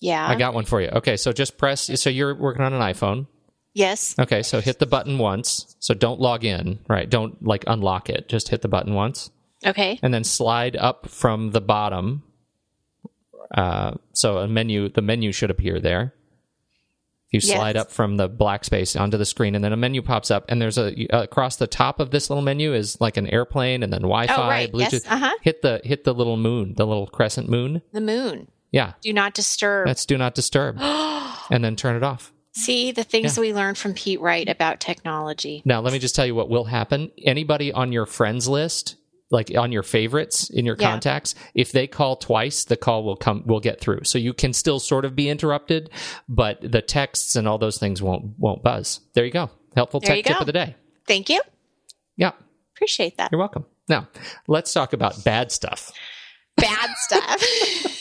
yeah. 0.00 0.26
I 0.26 0.34
got 0.36 0.54
one 0.54 0.64
for 0.64 0.80
you. 0.80 0.88
Okay, 0.88 1.18
so 1.18 1.30
just 1.32 1.58
press. 1.58 1.90
So 2.00 2.08
you're 2.08 2.34
working 2.34 2.62
on 2.62 2.72
an 2.72 2.80
iPhone. 2.80 3.26
yes. 3.74 4.14
Okay, 4.18 4.42
so 4.42 4.60
hit 4.62 4.78
the 4.78 4.86
button 4.86 5.18
once. 5.18 5.76
So 5.78 5.92
don't 5.92 6.18
log 6.20 6.42
in, 6.44 6.78
right? 6.88 7.08
Don't 7.08 7.42
like 7.44 7.64
unlock 7.66 8.08
it. 8.08 8.28
Just 8.30 8.48
hit 8.48 8.62
the 8.62 8.68
button 8.68 8.94
once, 8.94 9.30
Okay. 9.66 9.98
and 10.02 10.14
then 10.14 10.24
slide 10.24 10.74
up 10.74 11.08
from 11.10 11.50
the 11.50 11.60
bottom. 11.60 12.22
Uh, 13.54 13.92
so 14.14 14.38
a 14.38 14.48
menu, 14.48 14.88
the 14.88 15.02
menu 15.02 15.32
should 15.32 15.50
appear 15.50 15.78
there. 15.80 16.14
You 17.32 17.40
Yes. 17.42 17.56
slide 17.56 17.76
up 17.78 17.90
from 17.90 18.18
the 18.18 18.28
black 18.28 18.62
space 18.64 18.94
onto 18.94 19.16
the 19.16 19.24
screen, 19.24 19.54
and 19.54 19.64
then 19.64 19.72
a 19.72 19.76
menu 19.76 20.02
pops 20.02 20.30
up, 20.30 20.44
and 20.48 20.60
there's 20.60 20.76
a 20.78 20.88
uh, 21.14 21.22
across 21.22 21.56
the 21.56 21.66
top 21.66 21.98
of 21.98 22.10
this 22.10 22.28
little 22.28 22.42
menu 22.42 22.74
is 22.74 23.00
like 23.00 23.16
an 23.16 23.26
airplane, 23.28 23.82
and 23.82 23.90
then 23.92 24.02
Wi-Fi, 24.02 24.34
Oh, 24.36 24.48
right. 24.48 24.70
Bluetooth. 24.70 24.92
Yes. 24.92 25.06
Uh-huh. 25.08 25.32
Hit 25.40 25.62
the 25.62 25.80
hit 25.82 26.04
the 26.04 26.12
little 26.14 26.36
moon, 26.36 26.74
the 26.76 26.86
little 26.86 27.06
crescent 27.06 27.48
moon. 27.48 27.80
The 27.92 28.02
moon. 28.02 28.48
Yeah, 28.70 28.92
Do 29.02 29.12
not 29.12 29.34
disturb. 29.34 29.86
that's 29.86 30.06
do 30.06 30.16
not 30.18 30.34
disturb, 30.34 30.76
and 31.50 31.64
then 31.64 31.74
turn 31.76 31.96
it 31.96 32.02
off. 32.02 32.32
See 32.54 32.90
the 32.92 33.02
things 33.04 33.38
we 33.38 33.54
learned 33.54 33.78
from 33.78 33.94
Pete 33.94 34.20
Wright 34.20 34.46
about 34.48 34.78
technology. 34.80 35.62
Now, 35.64 35.80
let 35.80 35.92
me 35.94 35.98
just 35.98 36.14
tell 36.14 36.26
you 36.26 36.34
what 36.34 36.50
will 36.50 36.64
happen. 36.64 37.10
Anybody 37.22 37.72
on 37.72 37.92
your 37.92 38.04
friends 38.04 38.46
list, 38.46 38.96
like 39.32 39.50
on 39.56 39.72
your 39.72 39.82
favorites 39.82 40.48
in 40.50 40.64
your 40.64 40.76
Yeah. 40.78 40.90
contacts, 40.90 41.34
if 41.54 41.72
they 41.72 41.88
call 41.88 42.14
twice, 42.14 42.64
the 42.64 42.76
call 42.76 43.02
will 43.02 43.16
come 43.16 43.42
will 43.46 43.58
get 43.60 43.80
through. 43.80 44.04
So 44.04 44.18
you 44.18 44.32
can 44.32 44.52
still 44.52 44.78
sort 44.78 45.04
of 45.04 45.16
be 45.16 45.28
interrupted, 45.28 45.90
but 46.28 46.58
the 46.62 46.82
texts 46.82 47.34
and 47.34 47.48
all 47.48 47.58
those 47.58 47.78
things 47.78 48.00
won't 48.00 48.38
won't 48.38 48.62
buzz. 48.62 49.00
There 49.14 49.24
you 49.24 49.32
go. 49.32 49.50
Helpful 49.74 49.98
There 49.98 50.14
tech 50.16 50.24
tip 50.26 50.40
of 50.40 50.46
the 50.46 50.52
day. 50.52 50.76
Thank 51.08 51.28
you. 51.28 51.40
Yeah, 52.16 52.32
Appreciate 52.76 53.16
that. 53.16 53.32
you're 53.32 53.38
welcome. 53.40 53.64
Now, 53.88 54.06
let's 54.46 54.72
talk 54.72 54.92
about 54.92 55.24
bad 55.24 55.50
stuff. 55.50 55.90
Bad 56.56 56.90
stuff. 56.98 57.42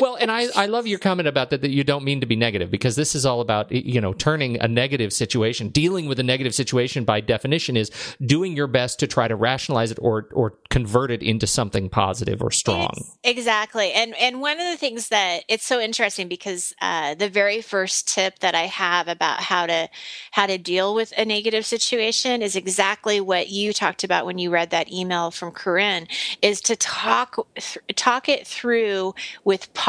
well, 0.00 0.16
and 0.16 0.30
I, 0.30 0.46
I 0.54 0.66
love 0.66 0.86
your 0.86 0.98
comment 0.98 1.28
about 1.28 1.50
that, 1.50 1.62
that 1.62 1.70
you 1.70 1.84
don't 1.84 2.04
mean 2.04 2.20
to 2.20 2.26
be 2.26 2.36
negative 2.36 2.70
because 2.70 2.96
this 2.96 3.14
is 3.14 3.24
all 3.24 3.40
about, 3.40 3.70
you 3.72 4.00
know, 4.00 4.12
turning 4.12 4.60
a 4.60 4.68
negative 4.68 5.12
situation, 5.12 5.68
dealing 5.68 6.06
with 6.06 6.18
a 6.18 6.22
negative 6.22 6.54
situation 6.54 7.04
by 7.04 7.20
definition 7.20 7.76
is 7.76 7.90
doing 8.24 8.56
your 8.56 8.66
best 8.66 8.98
to 9.00 9.06
try 9.06 9.28
to 9.28 9.36
rationalize 9.36 9.90
it 9.90 9.98
or, 10.00 10.28
or 10.32 10.54
convert 10.70 11.10
it 11.10 11.22
into 11.22 11.46
something 11.46 11.88
positive 11.88 12.42
or 12.42 12.50
strong. 12.50 12.90
It's- 12.92 13.18
exactly. 13.24 13.92
And 13.92 14.14
and 14.16 14.40
one 14.40 14.58
of 14.60 14.66
the 14.66 14.76
things 14.76 15.08
that 15.08 15.44
it's 15.48 15.64
so 15.64 15.80
interesting 15.80 16.28
because 16.28 16.74
uh, 16.80 17.14
the 17.14 17.28
very 17.28 17.60
first 17.62 18.08
tip 18.08 18.38
that 18.40 18.54
I 18.54 18.66
have 18.66 19.08
about 19.08 19.40
how 19.40 19.66
to 19.66 19.88
how 20.32 20.46
to 20.46 20.58
deal 20.58 20.94
with 20.94 21.12
a 21.16 21.24
negative 21.24 21.64
situation 21.64 22.42
is 22.42 22.56
exactly 22.56 23.20
what 23.20 23.48
you 23.48 23.72
talked 23.72 24.04
about 24.04 24.26
when 24.26 24.38
you 24.38 24.50
read 24.50 24.70
that 24.70 24.92
email 24.92 25.30
from 25.30 25.50
Corinne 25.52 26.06
is 26.42 26.60
to 26.62 26.76
talk 26.76 27.36
th- 27.54 27.78
talk 27.94 28.28
it 28.28 28.46
through 28.46 29.14
with 29.44 29.72
positive 29.74 29.85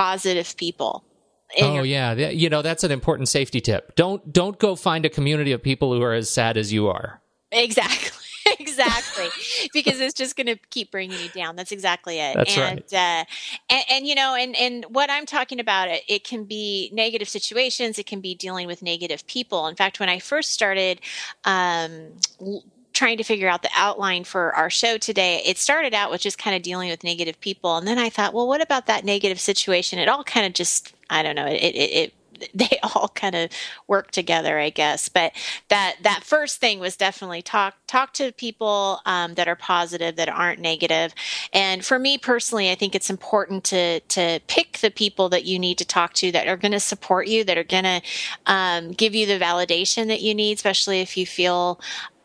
people. 0.58 1.04
in 1.58 1.66
Oh 1.66 1.74
your- 1.76 1.86
yeah, 1.86 2.14
you 2.14 2.50
know 2.50 2.62
that's 2.62 2.84
an 2.84 2.92
important 2.92 3.30
safety 3.30 3.62
tip. 3.62 3.96
Don't 3.96 4.32
don't 4.32 4.60
go 4.60 4.76
find 4.76 5.06
a 5.06 5.10
community 5.10 5.52
of 5.52 5.62
people 5.62 5.94
who 5.94 6.02
are 6.02 6.14
as 6.14 6.30
sad 6.30 6.58
as 6.58 6.74
you 6.74 6.88
are. 6.88 7.22
Exactly. 7.52 8.12
exactly. 8.60 9.26
exactly. 9.28 9.70
Because 9.74 10.00
it's 10.00 10.14
just 10.14 10.36
going 10.36 10.48
to 10.48 10.58
keep 10.70 10.92
bringing 10.92 11.20
you 11.20 11.30
down. 11.30 11.56
That's 11.56 11.72
exactly 11.72 12.20
it. 12.20 12.36
That's 12.36 12.58
and, 12.58 12.84
right. 12.92 12.94
Uh, 12.94 13.26
and, 13.70 13.84
and, 13.90 14.08
you 14.08 14.16
know, 14.16 14.36
and, 14.36 14.56
and 14.56 14.86
what 14.90 15.10
I'm 15.10 15.26
talking 15.26 15.60
about, 15.60 15.90
it, 15.90 16.04
it 16.08 16.24
can 16.24 16.44
be 16.46 16.90
negative 16.94 17.30
situations. 17.30 17.98
It 18.00 18.06
can 18.06 18.22
be 18.22 18.36
dealing 18.36 18.68
with 18.68 18.82
negative 18.82 19.26
people. 19.28 19.68
In 19.68 19.76
fact, 19.76 20.00
when 20.00 20.10
I 20.10 20.20
first 20.20 20.52
started, 20.52 21.02
um, 21.46 22.14
trying 22.98 23.18
to 23.18 23.24
figure 23.24 23.48
out 23.48 23.62
the 23.62 23.70
outline 23.76 24.24
for 24.24 24.54
our 24.56 24.72
show 24.72 24.98
today, 24.98 25.44
it 25.46 25.60
started 25.60 25.94
out 25.94 26.10
with 26.10 26.20
just 26.20 26.40
kind 26.40 26.56
of 26.56 26.64
dealing 26.64 26.90
with 26.90 27.04
negative 27.04 27.40
people. 27.40 27.78
And 27.78 27.88
then 27.88 28.00
I 28.00 28.10
thought, 28.10 28.34
well, 28.34 28.48
what 28.48 28.60
about 28.60 28.88
that 28.88 29.06
negative 29.06 29.40
situation? 29.40 30.00
It 30.00 30.10
all 30.10 30.24
kind 30.24 30.48
of 30.48 30.54
just, 30.54 30.94
I 31.08 31.22
don't 31.22 31.36
know, 31.36 31.46
it, 31.46 31.76
it, 31.76 31.92
it 31.92 32.14
they 32.54 32.80
all 32.84 33.10
kind 33.10 33.36
of 33.36 33.50
work 33.88 34.12
together, 34.12 34.60
I 34.60 34.70
guess. 34.70 35.10
But 35.10 35.34
that 35.70 35.98
that 36.02 36.24
first 36.24 36.60
thing 36.60 36.80
was 36.80 36.96
definitely 36.96 37.42
talk 37.42 37.76
talk 37.88 38.14
to 38.14 38.32
people 38.32 39.00
um, 39.06 39.34
that 39.36 39.48
are 39.48 39.56
positive, 39.56 40.16
that 40.18 40.30
aren't 40.30 40.60
negative. 40.60 41.14
And 41.52 41.84
for 41.84 41.98
me 41.98 42.18
personally, 42.18 42.70
I 42.70 42.76
think 42.76 42.94
it's 42.94 43.10
important 43.10 43.64
to 43.66 44.00
to 44.02 44.40
pick 44.48 44.80
the 44.80 44.92
people 44.92 45.30
that 45.30 45.46
you 45.46 45.58
need 45.58 45.80
to 45.80 45.86
talk 45.86 46.14
to 46.14 46.32
that 46.32 46.48
are 46.48 46.58
going 46.58 46.74
to 46.74 46.80
support 46.80 47.28
you, 47.28 47.44
that 47.44 47.58
are 47.58 47.64
going 47.64 47.86
to 47.86 48.02
um, 48.46 48.92
give 48.92 49.16
you 49.16 49.26
the 49.26 49.40
validation 49.40 50.08
that 50.08 50.22
you 50.22 50.36
need, 50.36 50.58
especially 50.58 51.02
if 51.02 51.18
you 51.18 51.26
feel 51.26 51.80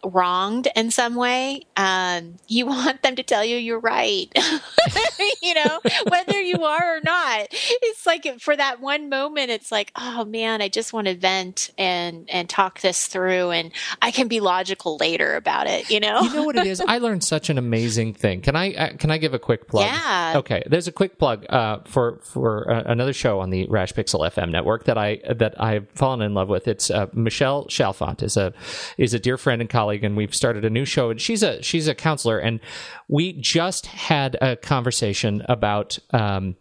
wronged 0.04 0.68
in 0.74 0.90
some 0.90 1.14
way, 1.14 1.62
um, 1.76 2.36
you 2.48 2.66
want 2.72 3.02
them 3.02 3.16
to 3.16 3.22
tell 3.22 3.44
you 3.44 3.56
you're 3.56 3.80
right. 3.80 4.32
you 5.42 5.54
know, 5.54 5.80
whether 6.08 6.40
you 6.40 6.64
are 6.64 6.96
or 6.96 7.00
not. 7.00 7.48
It's 7.50 8.06
like 8.06 8.40
for 8.40 8.56
that 8.56 8.80
one 8.80 9.08
moment, 9.08 9.50
it's 9.50 9.70
like, 9.70 9.92
oh 9.96 10.24
man, 10.24 10.62
I 10.62 10.68
just 10.68 10.92
want 10.92 11.06
to 11.06 11.14
vent 11.14 11.70
and 11.78 12.28
and 12.28 12.48
talk 12.48 12.80
this 12.80 13.06
through, 13.06 13.50
and 13.50 13.72
I 14.00 14.10
can 14.10 14.28
be 14.28 14.40
logical 14.40 14.96
later 14.98 15.36
about 15.36 15.66
it. 15.66 15.90
You 15.90 16.00
know. 16.00 16.22
You 16.22 16.34
know 16.34 16.44
what 16.44 16.56
it 16.56 16.66
is? 16.66 16.80
I 16.80 16.98
learned 16.98 17.24
such 17.24 17.50
an 17.50 17.58
amazing 17.58 18.14
thing. 18.14 18.40
Can 18.40 18.56
I 18.56 18.72
uh, 18.72 18.96
can 18.96 19.10
I 19.10 19.18
give 19.18 19.34
a 19.34 19.38
quick 19.38 19.68
plug? 19.68 19.86
Yeah. 19.86 20.34
Okay. 20.36 20.62
There's 20.66 20.88
a 20.88 20.92
quick 20.92 21.18
plug 21.18 21.46
uh, 21.48 21.80
for 21.84 22.18
for 22.22 22.70
uh, 22.70 22.82
another 22.86 23.12
show 23.12 23.40
on 23.40 23.50
the 23.50 23.66
Rash 23.66 23.92
Pixel 23.92 24.20
FM 24.28 24.50
network 24.50 24.84
that 24.84 24.98
I 24.98 25.20
that 25.28 25.60
I've 25.60 25.88
fallen 25.90 26.22
in 26.22 26.34
love 26.34 26.48
with. 26.48 26.68
It's 26.68 26.90
uh, 26.90 27.06
Michelle 27.12 27.66
Chalfant 27.66 28.22
is 28.22 28.36
a 28.36 28.52
is 28.98 29.14
a 29.14 29.18
dear 29.18 29.36
friend 29.36 29.60
and 29.60 29.70
colleague 29.70 29.91
colleague 29.92 30.04
and 30.04 30.16
we've 30.16 30.34
started 30.34 30.64
a 30.64 30.70
new 30.70 30.84
show 30.84 31.10
and 31.10 31.20
she's 31.20 31.42
a 31.42 31.62
she's 31.62 31.86
a 31.88 31.94
counselor 31.94 32.38
and 32.38 32.60
we 33.08 33.32
just 33.40 33.86
had 33.86 34.36
a 34.40 34.56
conversation 34.56 35.42
about 35.48 35.98
um, 36.10 36.56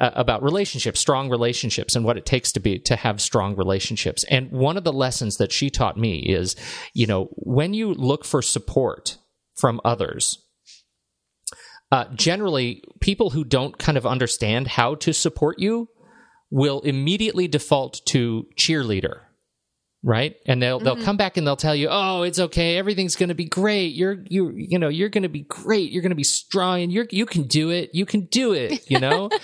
uh, 0.00 0.10
about 0.14 0.42
relationships 0.42 1.00
strong 1.00 1.28
relationships 1.28 1.96
and 1.96 2.04
what 2.04 2.16
it 2.16 2.26
takes 2.26 2.52
to 2.52 2.60
be 2.60 2.78
to 2.78 2.96
have 2.96 3.20
strong 3.20 3.56
relationships. 3.56 4.24
And 4.30 4.50
one 4.50 4.76
of 4.76 4.84
the 4.84 4.92
lessons 4.92 5.36
that 5.38 5.52
she 5.52 5.70
taught 5.70 5.96
me 5.96 6.18
is 6.20 6.54
you 6.94 7.06
know 7.06 7.28
when 7.32 7.74
you 7.74 7.92
look 7.92 8.24
for 8.24 8.42
support 8.42 9.18
from 9.56 9.80
others 9.84 10.42
uh, 11.92 12.04
generally 12.14 12.82
people 13.00 13.30
who 13.30 13.44
don't 13.44 13.78
kind 13.78 13.96
of 13.96 14.06
understand 14.06 14.66
how 14.68 14.94
to 14.96 15.12
support 15.12 15.58
you 15.58 15.88
will 16.50 16.80
immediately 16.80 17.48
default 17.48 18.00
to 18.06 18.46
cheerleader 18.56 19.25
right? 20.06 20.36
And 20.46 20.62
they'll 20.62 20.78
they'll 20.78 20.94
mm-hmm. 20.94 21.04
come 21.04 21.16
back 21.16 21.36
and 21.36 21.44
they'll 21.46 21.56
tell 21.56 21.74
you 21.74 21.88
oh 21.90 22.22
it's 22.22 22.38
okay. 22.38 22.78
Everything's 22.78 23.16
going 23.16 23.28
to 23.28 23.34
be 23.34 23.44
great. 23.44 23.88
You're 23.88 24.22
you 24.28 24.52
you 24.56 24.78
know 24.78 24.88
you're 24.88 25.08
going 25.08 25.24
to 25.24 25.28
be 25.28 25.42
great. 25.42 25.90
You're 25.90 26.00
going 26.00 26.10
to 26.10 26.16
be 26.16 26.24
strong 26.24 26.80
and 26.80 26.92
you're 26.92 27.06
you 27.10 27.26
can 27.26 27.42
do 27.42 27.70
it. 27.70 27.90
You 27.92 28.06
can 28.06 28.22
do 28.26 28.52
it 28.54 28.88
you 28.90 28.98
know? 28.98 29.28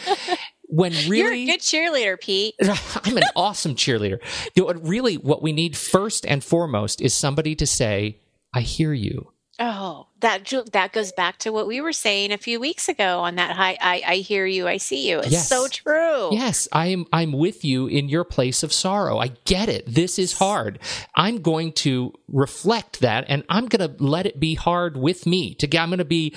When 0.74 0.92
really 1.06 1.18
you're 1.18 1.32
a 1.34 1.44
good 1.44 1.60
cheerleader 1.60 2.18
pete. 2.18 2.54
I'm 3.04 3.18
an 3.18 3.24
awesome 3.36 3.74
cheerleader. 3.74 4.20
Really 4.56 5.16
what 5.16 5.42
we 5.42 5.52
need 5.52 5.76
first 5.76 6.24
and 6.24 6.42
foremost 6.42 7.02
is 7.02 7.12
somebody 7.12 7.54
to 7.56 7.66
say 7.66 8.20
i 8.54 8.62
hear 8.62 8.94
you. 8.94 9.32
Oh 9.58 10.06
that 10.22 10.52
that 10.72 10.92
goes 10.92 11.12
back 11.12 11.38
to 11.38 11.52
what 11.52 11.66
we 11.66 11.80
were 11.80 11.92
saying 11.92 12.32
a 12.32 12.38
few 12.38 12.58
weeks 12.58 12.88
ago 12.88 13.20
on 13.20 13.34
that 13.36 13.58
I, 13.58 13.76
I, 13.80 14.02
I 14.06 14.14
hear 14.16 14.46
you 14.46 14.66
I 14.66 14.78
see 14.78 15.08
you. 15.08 15.18
It's 15.18 15.30
yes. 15.30 15.48
so 15.48 15.68
true. 15.68 16.30
Yes 16.32 16.66
I'm 16.72 17.06
I'm 17.12 17.32
with 17.32 17.64
you 17.64 17.86
in 17.86 18.08
your 18.08 18.24
place 18.24 18.62
of 18.62 18.72
sorrow. 18.72 19.18
I 19.18 19.28
get 19.44 19.68
it. 19.68 19.84
This 19.86 20.18
is 20.18 20.34
hard. 20.34 20.78
I'm 21.14 21.42
going 21.42 21.72
to 21.74 22.12
reflect 22.28 23.00
that 23.00 23.24
and 23.28 23.44
I'm 23.48 23.66
going 23.66 23.96
to 23.96 24.02
let 24.02 24.26
it 24.26 24.40
be 24.40 24.54
hard 24.54 24.96
with 24.96 25.26
me 25.26 25.54
to 25.56 25.66
I'm 25.78 25.90
going 25.90 25.98
to 25.98 26.04
be 26.04 26.34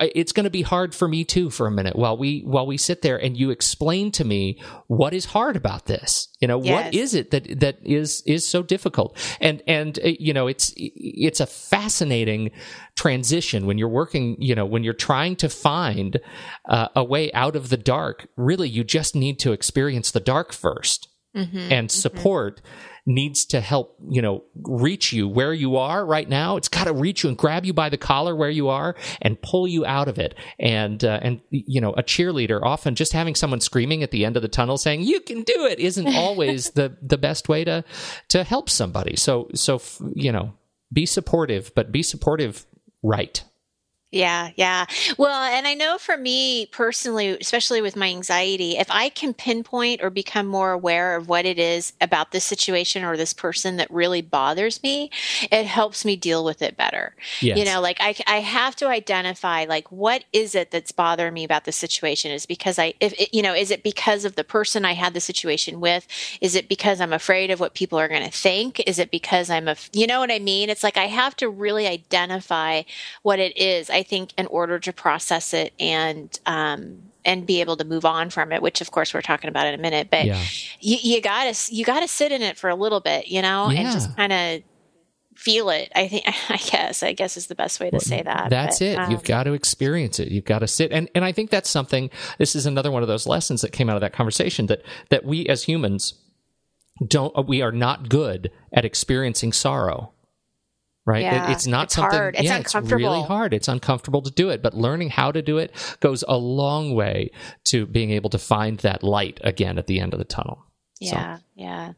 it's 0.00 0.32
going 0.32 0.44
to 0.44 0.50
be 0.50 0.62
hard 0.62 0.94
for 0.94 1.08
me 1.08 1.24
too 1.24 1.50
for 1.50 1.66
a 1.66 1.70
minute 1.70 1.96
while 1.96 2.16
we 2.16 2.40
while 2.40 2.66
we 2.66 2.76
sit 2.76 3.02
there 3.02 3.16
and 3.16 3.36
you 3.36 3.50
explain 3.50 4.10
to 4.12 4.24
me 4.24 4.60
what 4.88 5.14
is 5.14 5.26
hard 5.26 5.56
about 5.56 5.86
this. 5.86 6.28
You 6.40 6.48
know 6.48 6.62
yes. 6.62 6.84
what 6.84 6.94
is 6.94 7.14
it 7.14 7.30
that 7.30 7.60
that 7.60 7.78
is 7.82 8.22
is 8.26 8.46
so 8.46 8.62
difficult? 8.62 9.16
And 9.40 9.62
and 9.66 9.98
uh, 9.98 10.08
you 10.18 10.32
know 10.32 10.48
it's 10.48 10.72
it's 10.76 11.40
a 11.40 11.46
fascinating 11.46 12.50
transition 12.98 13.64
when 13.64 13.78
you're 13.78 13.88
working 13.88 14.34
you 14.40 14.56
know 14.56 14.66
when 14.66 14.82
you're 14.82 14.92
trying 14.92 15.36
to 15.36 15.48
find 15.48 16.18
uh, 16.68 16.88
a 16.96 17.04
way 17.04 17.32
out 17.32 17.54
of 17.54 17.68
the 17.68 17.76
dark 17.76 18.26
really 18.34 18.68
you 18.68 18.82
just 18.82 19.14
need 19.14 19.38
to 19.38 19.52
experience 19.52 20.10
the 20.10 20.18
dark 20.18 20.50
1st 20.50 21.06
mm-hmm, 21.36 21.56
and 21.56 21.70
mm-hmm. 21.70 21.86
support 21.86 22.56
mm-hmm. 22.56 23.14
needs 23.14 23.44
to 23.44 23.60
help 23.60 23.96
you 24.10 24.20
know 24.20 24.42
reach 24.64 25.12
you 25.12 25.28
where 25.28 25.52
you 25.52 25.76
are 25.76 26.04
right 26.04 26.28
now 26.28 26.56
it's 26.56 26.66
got 26.66 26.86
to 26.88 26.92
reach 26.92 27.22
you 27.22 27.28
and 27.28 27.38
grab 27.38 27.64
you 27.64 27.72
by 27.72 27.88
the 27.88 27.96
collar 27.96 28.34
where 28.34 28.50
you 28.50 28.66
are 28.66 28.96
and 29.22 29.40
pull 29.42 29.68
you 29.68 29.86
out 29.86 30.08
of 30.08 30.18
it 30.18 30.34
and 30.58 31.04
uh, 31.04 31.20
and 31.22 31.40
you 31.50 31.80
know 31.80 31.92
a 31.92 32.02
cheerleader 32.02 32.60
often 32.64 32.96
just 32.96 33.12
having 33.12 33.36
someone 33.36 33.60
screaming 33.60 34.02
at 34.02 34.10
the 34.10 34.24
end 34.24 34.34
of 34.34 34.42
the 34.42 34.48
tunnel 34.48 34.76
saying 34.76 35.02
you 35.02 35.20
can 35.20 35.44
do 35.44 35.66
it 35.66 35.78
isn't 35.78 36.16
always 36.16 36.70
the 36.74 36.96
the 37.00 37.16
best 37.16 37.48
way 37.48 37.62
to 37.62 37.84
to 38.26 38.42
help 38.42 38.68
somebody 38.68 39.14
so 39.14 39.48
so 39.54 39.80
you 40.16 40.32
know 40.32 40.52
be 40.92 41.06
supportive 41.06 41.72
but 41.76 41.92
be 41.92 42.02
supportive 42.02 42.66
right. 43.08 43.42
Yeah, 44.10 44.52
yeah. 44.56 44.86
Well, 45.18 45.42
and 45.42 45.66
I 45.66 45.74
know 45.74 45.98
for 45.98 46.16
me 46.16 46.64
personally, 46.66 47.36
especially 47.38 47.82
with 47.82 47.94
my 47.94 48.08
anxiety, 48.08 48.78
if 48.78 48.90
I 48.90 49.10
can 49.10 49.34
pinpoint 49.34 50.02
or 50.02 50.08
become 50.08 50.46
more 50.46 50.72
aware 50.72 51.14
of 51.14 51.28
what 51.28 51.44
it 51.44 51.58
is 51.58 51.92
about 52.00 52.32
this 52.32 52.44
situation 52.44 53.04
or 53.04 53.18
this 53.18 53.34
person 53.34 53.76
that 53.76 53.90
really 53.90 54.22
bothers 54.22 54.82
me, 54.82 55.10
it 55.52 55.66
helps 55.66 56.06
me 56.06 56.16
deal 56.16 56.42
with 56.42 56.62
it 56.62 56.74
better. 56.74 57.16
Yes. 57.42 57.58
You 57.58 57.66
know, 57.66 57.82
like 57.82 57.98
I, 58.00 58.14
I 58.26 58.40
have 58.40 58.74
to 58.76 58.88
identify 58.88 59.66
like 59.68 59.92
what 59.92 60.24
is 60.32 60.54
it 60.54 60.70
that's 60.70 60.90
bothering 60.90 61.34
me 61.34 61.44
about 61.44 61.66
the 61.66 61.72
situation? 61.72 62.30
Is 62.30 62.46
because 62.46 62.78
I, 62.78 62.94
if 63.00 63.12
it, 63.20 63.34
you 63.34 63.42
know, 63.42 63.52
is 63.54 63.70
it 63.70 63.82
because 63.82 64.24
of 64.24 64.36
the 64.36 64.44
person 64.44 64.86
I 64.86 64.94
had 64.94 65.12
the 65.12 65.20
situation 65.20 65.80
with? 65.80 66.06
Is 66.40 66.54
it 66.54 66.66
because 66.70 67.02
I'm 67.02 67.12
afraid 67.12 67.50
of 67.50 67.60
what 67.60 67.74
people 67.74 67.98
are 67.98 68.08
going 68.08 68.24
to 68.24 68.30
think? 68.30 68.80
Is 68.86 68.98
it 68.98 69.10
because 69.10 69.50
I'm 69.50 69.68
a, 69.68 69.76
you 69.92 70.06
know 70.06 70.20
what 70.20 70.32
I 70.32 70.38
mean? 70.38 70.70
It's 70.70 70.82
like 70.82 70.96
I 70.96 71.08
have 71.08 71.36
to 71.36 71.50
really 71.50 71.86
identify 71.86 72.84
what 73.22 73.38
it 73.38 73.54
is. 73.58 73.90
I 73.97 73.97
think, 74.02 74.32
in 74.38 74.46
order 74.46 74.78
to 74.78 74.92
process 74.92 75.54
it 75.54 75.72
and 75.78 76.38
um, 76.46 77.02
and 77.24 77.46
be 77.46 77.60
able 77.60 77.76
to 77.76 77.84
move 77.84 78.04
on 78.04 78.30
from 78.30 78.52
it, 78.52 78.62
which 78.62 78.80
of 78.80 78.90
course 78.90 79.12
we're 79.12 79.22
talking 79.22 79.48
about 79.48 79.66
in 79.66 79.74
a 79.74 79.78
minute. 79.78 80.08
But 80.10 80.24
yeah. 80.24 80.42
you, 80.80 80.96
you 81.02 81.20
gotta 81.20 81.54
you 81.72 81.84
gotta 81.84 82.08
sit 82.08 82.32
in 82.32 82.42
it 82.42 82.56
for 82.56 82.70
a 82.70 82.74
little 82.74 83.00
bit, 83.00 83.28
you 83.28 83.42
know, 83.42 83.70
yeah. 83.70 83.80
and 83.80 83.92
just 83.92 84.16
kind 84.16 84.32
of 84.32 84.62
feel 85.36 85.70
it. 85.70 85.92
I 85.94 86.08
think 86.08 86.24
I 86.50 86.56
guess 86.56 87.02
I 87.02 87.12
guess 87.12 87.36
is 87.36 87.46
the 87.46 87.54
best 87.54 87.80
way 87.80 87.90
to 87.90 88.00
say 88.00 88.22
that. 88.22 88.50
That's 88.50 88.78
but, 88.78 88.84
it. 88.84 88.98
Um, 88.98 89.10
You've 89.10 89.24
got 89.24 89.44
to 89.44 89.52
experience 89.52 90.18
it. 90.18 90.28
You've 90.28 90.44
got 90.44 90.60
to 90.60 90.66
sit 90.66 90.90
and 90.90 91.08
and 91.14 91.24
I 91.24 91.32
think 91.32 91.50
that's 91.50 91.70
something. 91.70 92.10
This 92.38 92.56
is 92.56 92.66
another 92.66 92.90
one 92.90 93.02
of 93.02 93.08
those 93.08 93.26
lessons 93.26 93.60
that 93.60 93.72
came 93.72 93.88
out 93.88 93.96
of 93.96 94.00
that 94.00 94.12
conversation 94.12 94.66
that 94.66 94.82
that 95.10 95.24
we 95.24 95.46
as 95.46 95.64
humans 95.64 96.14
don't 97.06 97.46
we 97.46 97.62
are 97.62 97.72
not 97.72 98.08
good 98.08 98.50
at 98.72 98.84
experiencing 98.84 99.52
sorrow 99.52 100.12
right? 101.08 101.22
Yeah, 101.22 101.48
it, 101.48 101.52
it's 101.52 101.66
not 101.66 101.84
it's 101.84 101.94
something. 101.94 102.18
Hard. 102.18 102.34
It's 102.36 102.44
yeah, 102.44 102.58
it's 102.58 102.74
really 102.74 103.22
hard. 103.22 103.54
It's 103.54 103.66
uncomfortable 103.66 104.20
to 104.22 104.30
do 104.30 104.50
it, 104.50 104.62
but 104.62 104.74
learning 104.74 105.08
how 105.08 105.32
to 105.32 105.40
do 105.40 105.56
it 105.56 105.72
goes 106.00 106.22
a 106.28 106.36
long 106.36 106.94
way 106.94 107.30
to 107.64 107.86
being 107.86 108.10
able 108.10 108.28
to 108.30 108.38
find 108.38 108.78
that 108.80 109.02
light 109.02 109.40
again 109.42 109.78
at 109.78 109.86
the 109.86 110.00
end 110.00 110.12
of 110.12 110.18
the 110.18 110.26
tunnel. 110.26 110.66
Yeah, 111.00 111.36
so. 111.36 111.42
yeah. 111.56 111.92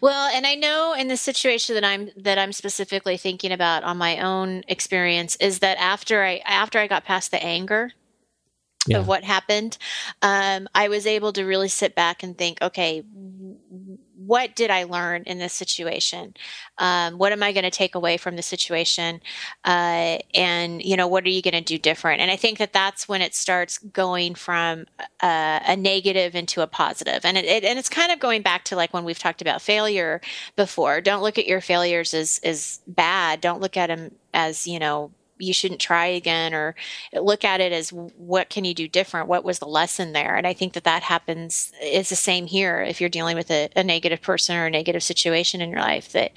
Well, 0.00 0.30
and 0.34 0.46
I 0.46 0.54
know 0.54 0.92
in 0.92 1.08
the 1.08 1.16
situation 1.16 1.74
that 1.76 1.84
I'm 1.84 2.10
that 2.16 2.38
I'm 2.38 2.52
specifically 2.52 3.16
thinking 3.16 3.52
about 3.52 3.84
on 3.84 3.96
my 3.96 4.18
own 4.18 4.62
experience 4.68 5.36
is 5.36 5.60
that 5.60 5.78
after 5.78 6.22
I 6.22 6.42
after 6.44 6.78
I 6.78 6.88
got 6.88 7.04
past 7.04 7.30
the 7.30 7.42
anger 7.42 7.92
yeah. 8.86 8.98
of 8.98 9.08
what 9.08 9.24
happened, 9.24 9.78
um, 10.20 10.68
I 10.74 10.88
was 10.88 11.06
able 11.06 11.32
to 11.34 11.44
really 11.44 11.68
sit 11.68 11.94
back 11.94 12.22
and 12.22 12.36
think, 12.36 12.60
okay, 12.60 13.02
what 14.32 14.56
did 14.56 14.70
I 14.70 14.84
learn 14.84 15.24
in 15.24 15.38
this 15.38 15.52
situation? 15.52 16.32
Um, 16.78 17.18
what 17.18 17.32
am 17.32 17.42
I 17.42 17.52
going 17.52 17.64
to 17.64 17.70
take 17.70 17.94
away 17.94 18.16
from 18.16 18.36
the 18.36 18.42
situation? 18.42 19.20
Uh, 19.62 20.16
and, 20.32 20.82
you 20.82 20.96
know, 20.96 21.06
what 21.06 21.26
are 21.26 21.28
you 21.28 21.42
going 21.42 21.52
to 21.52 21.60
do 21.60 21.76
different? 21.76 22.22
And 22.22 22.30
I 22.30 22.36
think 22.36 22.56
that 22.56 22.72
that's 22.72 23.06
when 23.06 23.20
it 23.20 23.34
starts 23.34 23.76
going 23.76 24.34
from 24.34 24.86
uh, 25.22 25.60
a 25.66 25.76
negative 25.76 26.34
into 26.34 26.62
a 26.62 26.66
positive. 26.66 27.26
And 27.26 27.36
it, 27.36 27.44
it, 27.44 27.62
and 27.62 27.78
it's 27.78 27.90
kind 27.90 28.10
of 28.10 28.20
going 28.20 28.40
back 28.40 28.64
to 28.64 28.74
like 28.74 28.94
when 28.94 29.04
we've 29.04 29.18
talked 29.18 29.42
about 29.42 29.60
failure 29.60 30.22
before. 30.56 31.02
Don't 31.02 31.22
look 31.22 31.36
at 31.36 31.46
your 31.46 31.60
failures 31.60 32.14
as, 32.14 32.40
as 32.42 32.80
bad. 32.86 33.42
Don't 33.42 33.60
look 33.60 33.76
at 33.76 33.88
them 33.88 34.14
as, 34.32 34.66
you 34.66 34.78
know, 34.78 35.10
you 35.38 35.52
shouldn't 35.52 35.80
try 35.80 36.06
again 36.06 36.54
or 36.54 36.74
look 37.14 37.44
at 37.44 37.60
it 37.60 37.72
as 37.72 37.90
what 37.90 38.50
can 38.50 38.64
you 38.64 38.74
do 38.74 38.86
different 38.86 39.28
what 39.28 39.44
was 39.44 39.58
the 39.58 39.66
lesson 39.66 40.12
there 40.12 40.36
and 40.36 40.46
i 40.46 40.52
think 40.52 40.72
that 40.72 40.84
that 40.84 41.02
happens 41.02 41.72
is 41.82 42.08
the 42.08 42.16
same 42.16 42.46
here 42.46 42.80
if 42.82 43.00
you're 43.00 43.10
dealing 43.10 43.36
with 43.36 43.50
a, 43.50 43.68
a 43.76 43.82
negative 43.82 44.20
person 44.22 44.56
or 44.56 44.66
a 44.66 44.70
negative 44.70 45.02
situation 45.02 45.60
in 45.60 45.70
your 45.70 45.80
life 45.80 46.12
that 46.12 46.32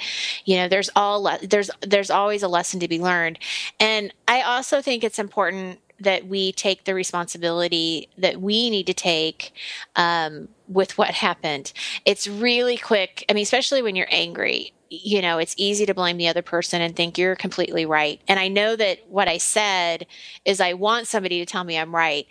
you 0.46 0.56
know 0.58 0.68
there's 0.68 0.90
all 0.96 1.30
there's 1.44 1.70
there's 1.82 2.10
always 2.10 2.44
a 2.44 2.48
lesson 2.48 2.80
to 2.80 2.88
be 2.88 3.00
learned 3.00 3.40
and 3.80 4.14
i 4.28 4.42
also 4.42 4.82
think 4.82 5.04
it's 5.04 5.20
important 5.20 5.80
that 6.00 6.28
we 6.28 6.52
take 6.52 6.84
the 6.84 6.94
responsibility 6.94 8.10
that 8.18 8.42
we 8.42 8.70
need 8.70 8.88
to 8.88 8.94
take 8.94 9.54
um, 9.96 10.50
with 10.68 10.98
what 10.98 11.12
happened. 11.12 11.72
It's 12.04 12.28
really 12.28 12.78
quick. 12.78 13.24
I 13.30 13.34
mean, 13.34 13.44
especially 13.44 13.82
when 13.82 13.96
you're 13.96 14.08
angry, 14.12 14.74
you 14.90 15.22
know, 15.22 15.38
it's 15.38 15.56
easy 15.58 15.86
to 15.86 15.94
blame 15.94 16.18
the 16.18 16.28
other 16.28 16.42
person 16.42 16.82
and 16.82 16.96
think 16.96 17.18
you're 17.18 17.36
completely 17.36 17.86
right. 17.86 18.22
And 18.28 18.40
I 18.40 18.48
know 18.48 18.76
that 18.76 19.00
what 19.10 19.28
I 19.28 19.38
said 19.38 20.08
is 20.44 20.62
I 20.62 20.74
want 20.74 21.08
somebody 21.08 21.40
to 21.40 21.46
tell 21.46 21.64
me 21.64 21.78
I'm 21.78 21.96
right. 21.96 22.28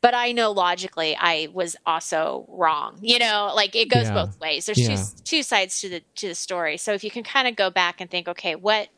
But 0.00 0.14
I 0.14 0.30
know 0.30 0.52
logically 0.52 1.16
I 1.18 1.48
was 1.52 1.74
also 1.84 2.46
wrong. 2.48 2.98
You 3.02 3.18
know, 3.18 3.52
like 3.54 3.74
it 3.74 3.90
goes 3.90 4.04
yeah. 4.04 4.14
both 4.14 4.38
ways. 4.40 4.66
There's 4.66 4.78
yeah. 4.78 4.94
two 4.94 5.02
two 5.24 5.42
sides 5.42 5.80
to 5.80 5.88
the 5.88 6.02
to 6.16 6.28
the 6.28 6.34
story. 6.36 6.76
So 6.76 6.92
if 6.92 7.02
you 7.02 7.10
can 7.10 7.24
kind 7.24 7.48
of 7.48 7.56
go 7.56 7.68
back 7.68 8.00
and 8.00 8.08
think, 8.08 8.28
okay, 8.28 8.54
what 8.54 8.88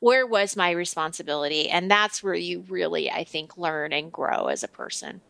where 0.00 0.26
was 0.26 0.56
my 0.56 0.70
responsibility? 0.70 1.68
And 1.68 1.90
that's 1.90 2.22
where 2.22 2.34
you 2.34 2.64
really, 2.68 3.10
I 3.10 3.24
think, 3.24 3.56
learn 3.56 3.92
and 3.92 4.12
grow 4.12 4.46
as 4.46 4.62
a 4.62 4.68
person. 4.68 5.20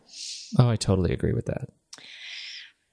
Oh, 0.57 0.69
I 0.69 0.75
totally 0.75 1.13
agree 1.13 1.33
with 1.33 1.45
that. 1.47 1.69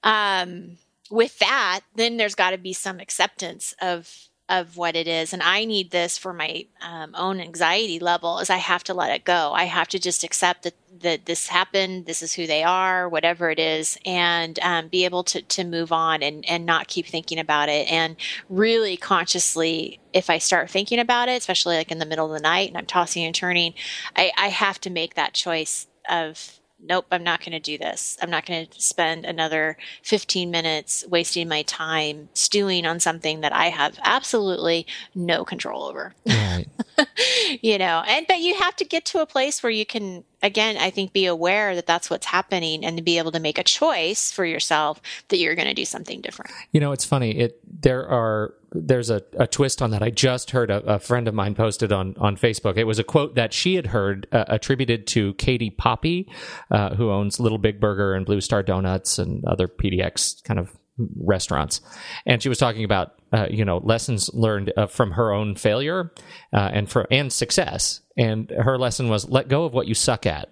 Um, 0.03 0.77
with 1.09 1.39
that, 1.39 1.81
then 1.95 2.17
there's 2.17 2.35
got 2.35 2.51
to 2.51 2.57
be 2.57 2.73
some 2.73 2.99
acceptance 2.99 3.73
of 3.81 4.29
of 4.49 4.77
what 4.77 4.95
it 4.95 5.07
is. 5.07 5.33
And 5.33 5.43
i 5.43 5.65
need 5.65 5.91
this 5.91 6.17
for 6.17 6.31
my 6.31 6.65
um, 6.81 7.13
own 7.15 7.39
anxiety 7.41 7.99
level 7.99 8.39
is 8.39 8.49
i 8.49 8.57
have 8.57 8.83
to 8.85 8.93
let 8.93 9.11
it 9.11 9.25
go. 9.25 9.51
I 9.53 9.65
have 9.65 9.89
to 9.89 9.99
just 9.99 10.23
accept 10.23 10.63
that, 10.63 10.73
that 11.01 11.25
this 11.25 11.47
happened 11.47 12.05
this 12.05 12.21
is 12.21 12.33
who 12.33 12.47
they 12.47 12.63
are 12.63 13.09
whatever 13.09 13.49
it 13.49 13.59
is 13.59 13.97
and 14.05 14.57
um, 14.59 14.87
be 14.87 15.03
able 15.05 15.23
to, 15.25 15.41
to 15.41 15.63
move 15.65 15.91
on 15.91 16.23
and, 16.23 16.45
and 16.49 16.65
not 16.65 16.87
keep 16.87 17.07
thinking 17.07 17.39
about 17.39 17.67
it. 17.69 17.91
And 17.91 18.15
really 18.49 18.95
consciously 18.95 19.99
if 20.13 20.29
i 20.29 20.37
start 20.37 20.69
thinking 20.69 20.99
about 20.99 21.27
it 21.27 21.37
especially 21.37 21.75
like 21.75 21.91
in 21.91 21.99
the 21.99 22.05
middle 22.05 22.25
of 22.25 22.31
the 22.31 22.39
night 22.39 22.69
and 22.69 22.77
i'm 22.77 22.85
tossing 22.85 23.25
and 23.25 23.35
turning 23.35 23.73
i, 24.15 24.31
I 24.37 24.47
have 24.47 24.79
to 24.81 24.89
make 24.89 25.15
that 25.15 25.33
choice 25.33 25.87
of 26.09 26.56
nope, 26.79 27.05
I'm 27.11 27.23
not 27.23 27.39
going 27.39 27.51
to 27.51 27.59
do 27.59 27.77
this. 27.77 28.17
I'm 28.21 28.29
not 28.29 28.45
going 28.45 28.67
to 28.67 28.81
spend 28.81 29.25
another 29.25 29.77
15 30.03 30.51
minutes 30.51 31.05
wasting 31.09 31.47
my 31.47 31.63
time 31.63 32.29
stewing 32.33 32.85
on 32.85 32.99
something 32.99 33.41
that 33.41 33.53
I 33.53 33.65
have 33.69 33.99
absolutely 34.03 34.85
no 35.15 35.43
control 35.43 35.83
over. 35.83 36.13
Right. 36.25 36.67
you 37.61 37.77
know, 37.77 38.03
and 38.07 38.25
but 38.27 38.39
you 38.39 38.55
have 38.55 38.75
to 38.77 38.85
get 38.85 39.05
to 39.05 39.21
a 39.21 39.25
place 39.25 39.61
where 39.61 39.71
you 39.71 39.85
can 39.85 40.23
again, 40.41 40.77
I 40.77 40.89
think 40.89 41.13
be 41.13 41.25
aware 41.25 41.75
that 41.75 41.85
that's 41.85 42.09
what's 42.09 42.25
happening 42.25 42.85
and 42.85 42.97
to 42.97 43.03
be 43.03 43.17
able 43.17 43.31
to 43.31 43.39
make 43.39 43.57
a 43.57 43.63
choice 43.63 44.31
for 44.31 44.45
yourself 44.45 45.01
that 45.29 45.37
you're 45.37 45.55
going 45.55 45.67
to 45.67 45.73
do 45.73 45.85
something 45.85 46.21
different. 46.21 46.51
You 46.71 46.79
know, 46.79 46.91
it's 46.91 47.05
funny. 47.05 47.37
It 47.37 47.59
there 47.81 48.07
are 48.07 48.53
there's 48.71 49.09
a, 49.09 49.23
a 49.39 49.47
twist 49.47 49.81
on 49.81 49.91
that. 49.91 50.03
I 50.03 50.09
just 50.09 50.51
heard 50.51 50.69
a, 50.69 50.83
a, 50.83 50.99
friend 50.99 51.27
of 51.27 51.33
mine 51.33 51.55
posted 51.55 51.91
on 51.91 52.15
on 52.17 52.35
Facebook. 52.35 52.77
It 52.77 52.83
was 52.83 52.99
a 52.99 53.03
quote 53.03 53.35
that 53.35 53.53
she 53.53 53.75
had 53.75 53.87
heard 53.87 54.27
uh, 54.31 54.45
attributed 54.47 55.07
to 55.07 55.33
Katie 55.35 55.69
Poppe, 55.69 56.29
uh, 56.71 56.95
who 56.95 57.09
owns 57.09 57.39
Little 57.39 57.57
Big 57.57 57.79
Burger 57.79 58.13
and 58.13 58.25
Blue 58.25 58.41
Star 58.41 58.63
Donuts 58.63 59.19
and 59.19 59.43
other 59.45 59.67
PDX 59.67 60.43
kind 60.43 60.59
of 60.59 60.77
restaurants, 61.17 61.81
and 62.25 62.41
she 62.41 62.49
was 62.49 62.57
talking 62.57 62.83
about 62.83 63.13
uh, 63.31 63.47
you 63.49 63.65
know 63.65 63.77
lessons 63.77 64.29
learned 64.33 64.73
uh, 64.77 64.87
from 64.87 65.11
her 65.11 65.31
own 65.31 65.55
failure 65.55 66.11
uh, 66.53 66.69
and 66.73 66.89
for 66.89 67.07
and 67.11 67.31
success. 67.31 68.01
And 68.17 68.49
her 68.49 68.77
lesson 68.77 69.09
was 69.09 69.29
let 69.29 69.47
go 69.47 69.65
of 69.65 69.73
what 69.73 69.87
you 69.87 69.93
suck 69.93 70.25
at. 70.25 70.49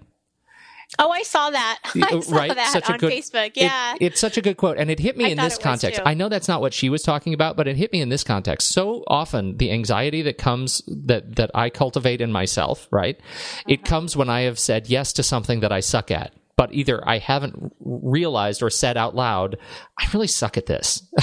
Oh, 1.00 1.10
I 1.10 1.24
saw 1.24 1.50
that. 1.50 1.80
I 1.96 2.20
saw 2.20 2.36
right? 2.36 2.56
that 2.56 2.72
such 2.72 2.90
on 2.90 2.96
a 2.96 2.98
good, 2.98 3.12
Facebook. 3.12 3.52
Yeah. 3.56 3.96
It, 3.96 4.02
it's 4.02 4.20
such 4.20 4.38
a 4.38 4.42
good 4.42 4.58
quote. 4.58 4.78
And 4.78 4.90
it 4.90 5.00
hit 5.00 5.18
me 5.18 5.26
I 5.26 5.30
in 5.30 5.38
this 5.38 5.58
context. 5.58 6.00
I 6.06 6.14
know 6.14 6.30
that's 6.30 6.48
not 6.48 6.62
what 6.62 6.74
she 6.74 6.90
was 6.90 7.02
talking 7.02 7.34
about, 7.34 7.58
but 7.58 7.68
it 7.68 7.76
hit 7.76 7.92
me 7.92 8.02
in 8.02 8.10
this 8.10 8.24
context. 8.24 8.72
So 8.72 9.04
often 9.08 9.58
the 9.58 9.72
anxiety 9.72 10.22
that 10.24 10.38
comes 10.38 10.84
that 10.88 11.36
that 11.38 11.52
I 11.54 11.70
cultivate 11.70 12.22
in 12.22 12.32
myself, 12.32 12.88
right? 12.92 13.20
It 13.68 13.80
uh-huh. 13.80 13.90
comes 13.90 14.16
when 14.16 14.30
I 14.30 14.42
have 14.42 14.60
said 14.60 14.88
yes 14.88 15.14
to 15.14 15.24
something 15.24 15.62
that 15.62 15.72
I 15.72 15.80
suck 15.80 16.12
at 16.12 16.34
but 16.58 16.74
either 16.74 17.08
I 17.08 17.20
haven't 17.20 17.74
realized 17.80 18.64
or 18.64 18.70
said 18.70 18.98
out 18.98 19.16
loud, 19.16 19.58
I 19.98 20.08
really 20.14 20.28
suck 20.28 20.58
at 20.58 20.66
this. 20.66 21.04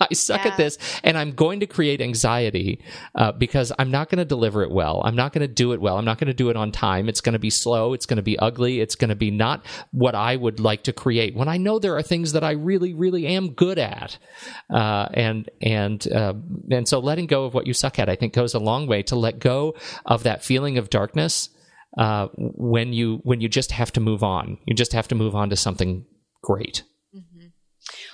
I 0.00 0.12
suck 0.12 0.44
yeah. 0.44 0.50
at 0.50 0.56
this, 0.56 0.78
and 1.02 1.16
I'm 1.16 1.32
going 1.32 1.60
to 1.60 1.66
create 1.66 2.00
anxiety 2.00 2.82
uh, 3.14 3.32
because 3.32 3.72
I'm 3.78 3.90
not 3.90 4.10
going 4.10 4.18
to 4.18 4.24
deliver 4.24 4.62
it 4.62 4.70
well. 4.70 5.00
I'm 5.04 5.16
not 5.16 5.32
going 5.32 5.46
to 5.46 5.52
do 5.52 5.72
it 5.72 5.80
well. 5.80 5.96
I'm 5.96 6.04
not 6.04 6.18
going 6.18 6.28
to 6.28 6.34
do 6.34 6.50
it 6.50 6.56
on 6.56 6.70
time. 6.70 7.08
It's 7.08 7.20
going 7.20 7.32
to 7.32 7.38
be 7.38 7.48
slow. 7.48 7.94
It's 7.94 8.04
going 8.04 8.18
to 8.18 8.22
be 8.22 8.38
ugly. 8.38 8.80
It's 8.80 8.94
going 8.94 9.08
to 9.08 9.16
be 9.16 9.30
not 9.30 9.64
what 9.92 10.14
I 10.14 10.36
would 10.36 10.60
like 10.60 10.82
to 10.84 10.92
create. 10.92 11.34
When 11.34 11.48
I 11.48 11.56
know 11.56 11.78
there 11.78 11.96
are 11.96 12.02
things 12.02 12.32
that 12.32 12.44
I 12.44 12.52
really, 12.52 12.92
really 12.92 13.26
am 13.26 13.52
good 13.52 13.78
at, 13.78 14.18
uh, 14.68 15.08
and 15.14 15.48
and 15.62 16.06
uh, 16.12 16.34
and 16.70 16.86
so 16.86 16.98
letting 16.98 17.26
go 17.26 17.44
of 17.44 17.54
what 17.54 17.66
you 17.66 17.72
suck 17.72 17.98
at, 17.98 18.08
I 18.08 18.16
think, 18.16 18.34
goes 18.34 18.54
a 18.54 18.58
long 18.58 18.86
way 18.86 19.02
to 19.04 19.16
let 19.16 19.38
go 19.38 19.76
of 20.04 20.24
that 20.24 20.44
feeling 20.44 20.76
of 20.76 20.90
darkness 20.90 21.48
uh, 21.96 22.28
when 22.36 22.92
you 22.92 23.20
when 23.24 23.40
you 23.40 23.48
just 23.48 23.72
have 23.72 23.92
to 23.92 24.00
move 24.00 24.22
on. 24.22 24.58
You 24.66 24.74
just 24.74 24.92
have 24.92 25.08
to 25.08 25.14
move 25.14 25.34
on 25.34 25.50
to 25.50 25.56
something 25.56 26.04
great. 26.42 26.82
Mm-hmm. 27.14 27.46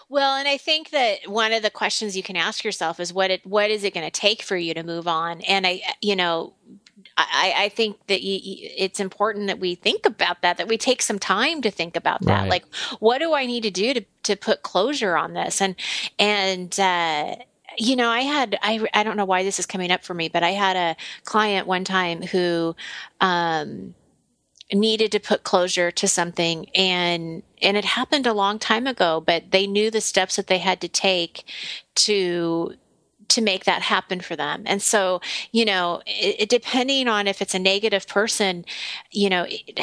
Well, 0.09 0.37
and 0.37 0.47
I 0.47 0.57
think 0.57 0.91
that 0.91 1.21
one 1.27 1.53
of 1.53 1.63
the 1.63 1.71
questions 1.71 2.17
you 2.17 2.23
can 2.23 2.37
ask 2.37 2.65
yourself 2.65 3.01
is 3.01 3.13
what 3.13 3.31
it 3.31 3.45
what 3.47 3.71
is 3.71 3.85
it 3.85 3.95
going 3.95 4.07
to 4.07 4.11
take 4.11 4.43
for 4.43 4.57
you 4.57 4.75
to 4.75 4.83
move 4.83 5.09
on? 5.09 5.41
And 5.43 5.67
I, 5.67 5.83
you 6.01 6.17
know, 6.17 6.55
I, 7.17 7.55
I 7.57 7.69
think 7.71 8.07
that 8.07 8.23
you, 8.23 8.39
it's 8.77 9.01
important 9.01 9.47
that 9.49 9.59
we 9.59 9.75
think 9.75 10.07
about 10.07 10.43
that, 10.43 10.59
that 10.59 10.69
we 10.69 10.79
take 10.79 11.03
some 11.03 11.19
time 11.19 11.63
to 11.63 11.71
think 11.71 11.97
about 11.97 12.23
that. 12.23 12.43
Right. 12.43 12.51
Like, 12.51 12.65
what 13.01 13.19
do 13.19 13.35
I 13.35 13.47
need 13.47 13.63
to 13.65 13.71
do 13.71 13.95
to 13.95 14.05
to 14.25 14.37
put 14.37 14.63
closure 14.63 15.17
on 15.17 15.33
this? 15.33 15.61
And 15.61 15.75
and 16.19 16.79
uh, 16.79 17.37
you 17.79 17.97
know, 17.97 18.09
I 18.11 18.21
had, 18.21 18.59
I, 18.63 18.87
I 18.95 19.03
don't 19.05 19.17
know 19.17 19.25
why 19.25 19.45
this 19.45 19.59
is 19.61 19.67
coming 19.67 19.91
up 19.93 20.05
for 20.05 20.15
me, 20.15 20.29
but 20.29 20.43
I 20.43 20.51
had 20.53 20.77
a 20.77 20.97
client 21.25 21.67
one 21.67 21.85
time 21.85 22.23
who, 22.23 22.77
um, 23.21 23.95
needed 24.75 25.13
to 25.13 25.21
put 25.21 25.45
closure 25.45 25.91
to 25.93 26.09
something 26.09 26.67
and 26.75 27.43
and 27.63 27.77
it 27.77 27.85
happened 27.87 28.27
a 28.27 28.35
long 28.35 28.59
time 28.59 28.87
ago 28.87 29.23
but 29.27 29.51
they 29.53 29.67
knew 29.67 29.91
the 29.91 30.01
steps 30.01 30.37
that 30.37 30.49
they 30.49 30.59
had 30.59 30.81
to 30.81 30.89
take 30.89 31.45
to 31.95 32.75
to 33.33 33.41
make 33.41 33.65
that 33.65 33.83
happen 33.83 34.21
for 34.21 34.37
them. 34.37 34.63
And 34.67 34.83
so, 34.83 35.21
you 35.53 35.65
know, 35.65 36.03
it, 36.07 36.49
depending 36.49 37.09
on 37.09 37.27
if 37.27 37.41
it's 37.41 37.55
a 37.55 37.59
negative 37.59 38.07
person, 38.07 38.65
you 39.11 39.31
know, 39.31 39.47
it, 39.49 39.81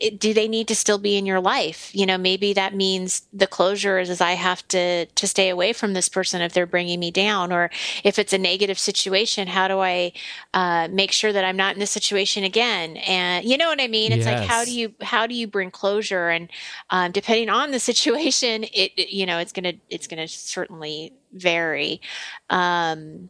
it, 0.00 0.20
do 0.20 0.32
they 0.32 0.48
need 0.48 0.68
to 0.68 0.74
still 0.74 0.98
be 0.98 1.16
in 1.16 1.26
your 1.26 1.40
life? 1.40 1.90
You 1.94 2.06
know, 2.06 2.16
maybe 2.16 2.52
that 2.52 2.74
means 2.74 3.22
the 3.32 3.46
closure 3.46 3.98
is, 3.98 4.10
is 4.10 4.20
I 4.20 4.32
have 4.32 4.66
to 4.68 5.06
to 5.06 5.26
stay 5.26 5.48
away 5.48 5.72
from 5.72 5.92
this 5.92 6.08
person 6.08 6.40
if 6.40 6.52
they're 6.52 6.66
bringing 6.66 7.00
me 7.00 7.10
down, 7.10 7.52
or 7.52 7.70
if 8.04 8.18
it's 8.18 8.32
a 8.32 8.38
negative 8.38 8.78
situation, 8.78 9.48
how 9.48 9.68
do 9.68 9.80
I 9.80 10.12
uh, 10.52 10.88
make 10.90 11.12
sure 11.12 11.32
that 11.32 11.44
I'm 11.44 11.56
not 11.56 11.74
in 11.74 11.80
this 11.80 11.90
situation 11.90 12.44
again? 12.44 12.96
And 12.98 13.44
you 13.44 13.56
know 13.56 13.68
what 13.68 13.80
I 13.80 13.88
mean? 13.88 14.12
It's 14.12 14.26
yes. 14.26 14.40
like 14.40 14.48
how 14.48 14.64
do 14.64 14.72
you 14.72 14.94
how 15.02 15.26
do 15.26 15.34
you 15.34 15.46
bring 15.46 15.70
closure? 15.70 16.28
And 16.28 16.48
um, 16.90 17.12
depending 17.12 17.48
on 17.48 17.72
the 17.72 17.80
situation, 17.90 18.64
it 18.72 19.10
you 19.10 19.26
know 19.26 19.38
it's 19.38 19.52
gonna 19.52 19.74
it's 19.90 20.06
gonna 20.06 20.28
certainly 20.28 21.12
vary. 21.34 22.00
Um, 22.48 23.28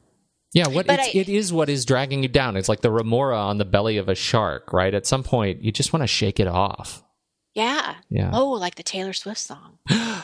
yeah, 0.53 0.69
what 0.69 0.88
I, 0.88 1.11
it 1.12 1.29
is 1.29 1.53
what 1.53 1.69
is 1.69 1.85
dragging 1.85 2.23
you 2.23 2.29
down. 2.29 2.57
It's 2.57 2.69
like 2.69 2.81
the 2.81 2.90
remora 2.90 3.37
on 3.37 3.59
the 3.59 3.64
belly 3.64 3.97
of 3.97 4.09
a 4.09 4.14
shark, 4.14 4.73
right? 4.73 4.95
At 4.95 5.05
some 5.05 5.25
point, 5.25 5.62
you 5.62 5.73
just 5.73 5.93
want 5.93 6.05
to 6.05 6.07
shake 6.07 6.38
it 6.38 6.47
off. 6.47 7.03
Yeah. 7.55 7.97
Yeah. 8.09 8.31
Oh, 8.33 8.51
like 8.51 8.77
the 8.77 8.85
Taylor 8.85 9.12
Swift 9.12 9.40
song. 9.40 9.79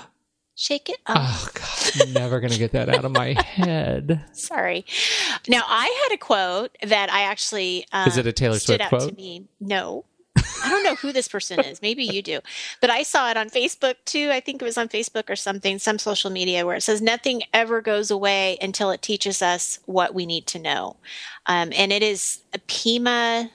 shake 0.55 0.88
it 0.88 1.01
off. 1.07 1.16
Oh 1.16 1.51
God, 1.55 2.07
I'm 2.07 2.12
never 2.12 2.38
gonna 2.38 2.59
get 2.59 2.73
that 2.73 2.88
out 2.88 3.05
of 3.05 3.11
my 3.11 3.33
head. 3.43 4.25
Sorry. 4.33 4.85
Now 5.49 5.62
I 5.66 5.87
had 6.05 6.14
a 6.14 6.19
quote 6.19 6.77
that 6.83 7.11
I 7.11 7.23
actually 7.23 7.87
um, 7.93 8.07
is 8.07 8.16
it 8.16 8.27
a 8.27 8.33
Taylor 8.33 8.59
Swift 8.59 8.85
quote? 8.88 9.09
To 9.09 9.14
me. 9.16 9.47
No, 9.59 10.05
I 10.62 10.68
don't 10.68 10.85
know 10.85 10.94
who 10.94 11.12
this 11.12 11.29
person 11.29 11.61
is. 11.61 11.83
Maybe 11.83 12.05
you 12.05 12.23
do. 12.23 12.40
But 12.81 12.90
I 12.90 13.03
saw 13.03 13.31
it 13.31 13.37
on 13.37 13.51
Facebook 13.51 13.96
too. 14.05 14.31
I 14.33 14.40
think 14.40 14.61
it 14.61 14.64
was 14.64 14.79
on 14.79 14.88
Facebook 14.88 15.29
or 15.31 15.37
something, 15.37 15.79
some 15.79 15.99
social 15.99 16.31
media 16.31 16.66
where 16.66 16.77
it 16.77 16.83
says 16.83 17.01
nothing 17.01 17.42
ever 17.53 17.81
goes 17.81 18.11
away 18.11 18.59
until 18.61 18.90
it 18.90 19.03
teaches 19.03 19.42
us 19.42 19.79
what 19.87 20.14
we 20.14 20.27
need 20.27 20.46
to 20.49 20.59
know. 20.59 20.96
Um, 21.46 21.73
and 21.75 21.92
it 21.92 22.03
is 22.03 22.40
a 22.55 22.59
Pema 22.59 23.51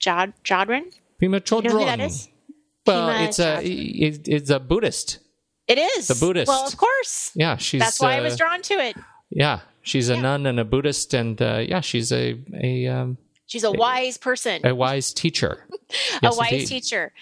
Jod- 0.00 0.34
Jodron. 0.44 0.92
Pema 1.20 1.40
Chodron. 1.40 1.64
You 1.64 1.68
know 1.70 1.78
who 1.78 1.84
that 1.84 2.00
is? 2.00 2.28
Well, 2.86 3.08
Pema 3.08 3.26
it's 3.26 3.38
a 3.38 3.60
it's 3.64 4.50
a 4.50 4.60
Buddhist. 4.60 5.18
It 5.68 5.78
is 5.78 6.08
the 6.08 6.14
Buddhist. 6.14 6.48
Well, 6.48 6.66
of 6.66 6.76
course. 6.76 7.30
Yeah, 7.34 7.56
she's. 7.56 7.80
That's 7.80 8.00
why 8.00 8.14
uh, 8.14 8.18
I 8.18 8.20
was 8.20 8.36
drawn 8.36 8.62
to 8.62 8.74
it. 8.74 8.96
Yeah, 9.30 9.60
she's 9.82 10.10
a 10.10 10.14
yeah. 10.14 10.20
nun 10.20 10.46
and 10.46 10.58
a 10.58 10.64
Buddhist, 10.64 11.14
and 11.14 11.40
uh, 11.40 11.58
yeah, 11.66 11.80
she's 11.80 12.12
a 12.12 12.38
a 12.60 12.86
um, 12.88 13.18
She's 13.52 13.64
a 13.64 13.70
wise 13.70 14.16
person. 14.16 14.64
A 14.64 14.74
wise 14.74 15.12
teacher. 15.12 15.66
Yes, 16.22 16.34
a 16.34 16.38
wise 16.38 16.52
indeed. 16.52 16.68
teacher. 16.68 17.12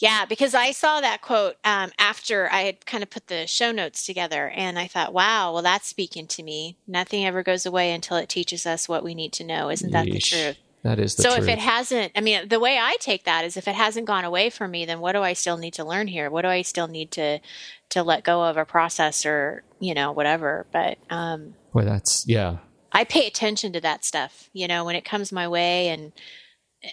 Yeah, 0.00 0.24
because 0.24 0.52
I 0.52 0.72
saw 0.72 1.00
that 1.00 1.22
quote 1.22 1.54
um, 1.62 1.92
after 2.00 2.50
I 2.50 2.62
had 2.62 2.84
kind 2.84 3.04
of 3.04 3.10
put 3.10 3.28
the 3.28 3.46
show 3.46 3.70
notes 3.70 4.04
together, 4.04 4.48
and 4.48 4.76
I 4.76 4.88
thought, 4.88 5.12
"Wow, 5.12 5.52
well, 5.52 5.62
that's 5.62 5.86
speaking 5.86 6.26
to 6.26 6.42
me. 6.42 6.76
Nothing 6.88 7.24
ever 7.24 7.44
goes 7.44 7.64
away 7.64 7.92
until 7.92 8.16
it 8.16 8.28
teaches 8.28 8.66
us 8.66 8.88
what 8.88 9.04
we 9.04 9.14
need 9.14 9.32
to 9.34 9.44
know." 9.44 9.70
Isn't 9.70 9.92
that 9.92 10.06
Yeesh. 10.06 10.12
the 10.14 10.18
truth? 10.18 10.56
That 10.82 10.98
is 10.98 11.14
the 11.14 11.22
truth. 11.22 11.32
so 11.32 11.38
truth. 11.38 11.48
if 11.48 11.54
it 11.54 11.60
hasn't, 11.60 12.12
I 12.16 12.22
mean, 12.22 12.48
the 12.48 12.58
way 12.58 12.76
I 12.76 12.96
take 12.98 13.22
that 13.22 13.44
is 13.44 13.56
if 13.56 13.68
it 13.68 13.76
hasn't 13.76 14.08
gone 14.08 14.24
away 14.24 14.50
from 14.50 14.72
me, 14.72 14.84
then 14.84 14.98
what 14.98 15.12
do 15.12 15.22
I 15.22 15.34
still 15.34 15.58
need 15.58 15.74
to 15.74 15.84
learn 15.84 16.08
here? 16.08 16.28
What 16.28 16.42
do 16.42 16.48
I 16.48 16.62
still 16.62 16.88
need 16.88 17.12
to 17.12 17.38
to 17.90 18.02
let 18.02 18.24
go 18.24 18.42
of 18.42 18.56
a 18.56 18.64
process 18.64 19.24
or 19.24 19.62
you 19.78 19.94
know 19.94 20.10
whatever? 20.10 20.66
But 20.72 20.98
um, 21.08 21.54
Boy, 21.72 21.84
that's 21.84 22.24
yeah. 22.26 22.56
I 22.92 23.04
pay 23.04 23.26
attention 23.26 23.72
to 23.74 23.80
that 23.80 24.04
stuff. 24.04 24.48
You 24.52 24.68
know, 24.68 24.84
when 24.84 24.96
it 24.96 25.04
comes 25.04 25.32
my 25.32 25.48
way, 25.48 25.88
and 25.88 26.12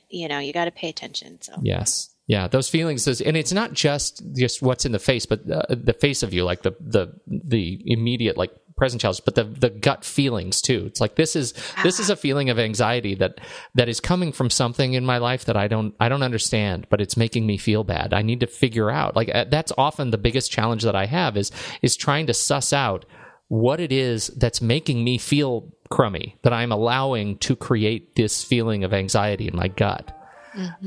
you 0.10 0.28
know, 0.28 0.40
you 0.40 0.54
got 0.54 0.66
to 0.66 0.72
pay 0.72 0.90
attention. 0.90 1.42
So 1.42 1.54
Yes. 1.62 2.10
Yeah, 2.28 2.48
those 2.48 2.70
feelings, 2.70 3.06
those, 3.06 3.22
and 3.22 3.38
it's 3.38 3.54
not 3.54 3.74
just 3.74 4.24
just 4.36 4.62
what's 4.64 4.84
in 4.86 4.92
the 4.92 5.00
face, 5.00 5.28
but 5.28 5.50
uh, 5.50 5.64
the 5.70 5.94
face 5.94 6.24
of 6.24 6.34
you, 6.34 6.44
like 6.44 6.64
the 6.64 6.76
the 6.80 7.14
the 7.28 7.80
immediate 7.86 8.36
like 8.36 8.52
present 8.76 9.02
challenge, 9.02 9.22
but 9.26 9.36
the 9.36 9.44
the 9.44 9.70
gut 9.70 10.04
feelings 10.04 10.60
too. 10.60 10.86
It's 10.88 11.00
like 11.00 11.16
this 11.16 11.36
is 11.36 11.54
this 11.84 12.00
is 12.00 12.10
a 12.10 12.16
feeling 12.16 12.50
of 12.50 12.58
anxiety 12.58 13.14
that 13.16 13.40
that 13.76 13.90
is 13.90 14.00
coming 14.00 14.32
from 14.32 14.50
something 14.50 14.94
in 14.94 15.06
my 15.06 15.20
life 15.20 15.46
that 15.46 15.56
I 15.56 15.68
don't 15.68 15.94
I 16.00 16.10
don't 16.10 16.24
understand, 16.24 16.88
but 16.90 17.00
it's 17.00 17.16
making 17.16 17.46
me 17.46 17.58
feel 17.58 17.84
bad. 17.84 18.12
I 18.12 18.24
need 18.24 18.40
to 18.40 18.48
figure 18.48 18.90
out. 18.90 19.16
Like 19.16 19.30
uh, 19.34 19.46
that's 19.46 19.72
often 19.78 20.10
the 20.10 20.18
biggest 20.18 20.52
challenge 20.52 20.82
that 20.82 20.96
I 20.96 21.06
have 21.06 21.38
is 21.38 21.52
is 21.84 21.96
trying 21.96 22.26
to 22.26 22.34
suss 22.34 22.74
out 22.74 23.06
what 23.48 23.80
it 23.80 23.92
is 23.92 24.28
that's 24.38 24.62
making 24.62 25.04
me 25.04 25.18
feel 25.18 25.72
crummy 25.90 26.36
that 26.42 26.52
I'm 26.54 26.72
allowing 26.72 27.38
to 27.40 27.56
create 27.56 28.16
this 28.16 28.44
feeling 28.44 28.84
of 28.84 28.94
anxiety 28.94 29.48
in 29.48 29.56
my 29.56 29.68
gut 29.68 30.12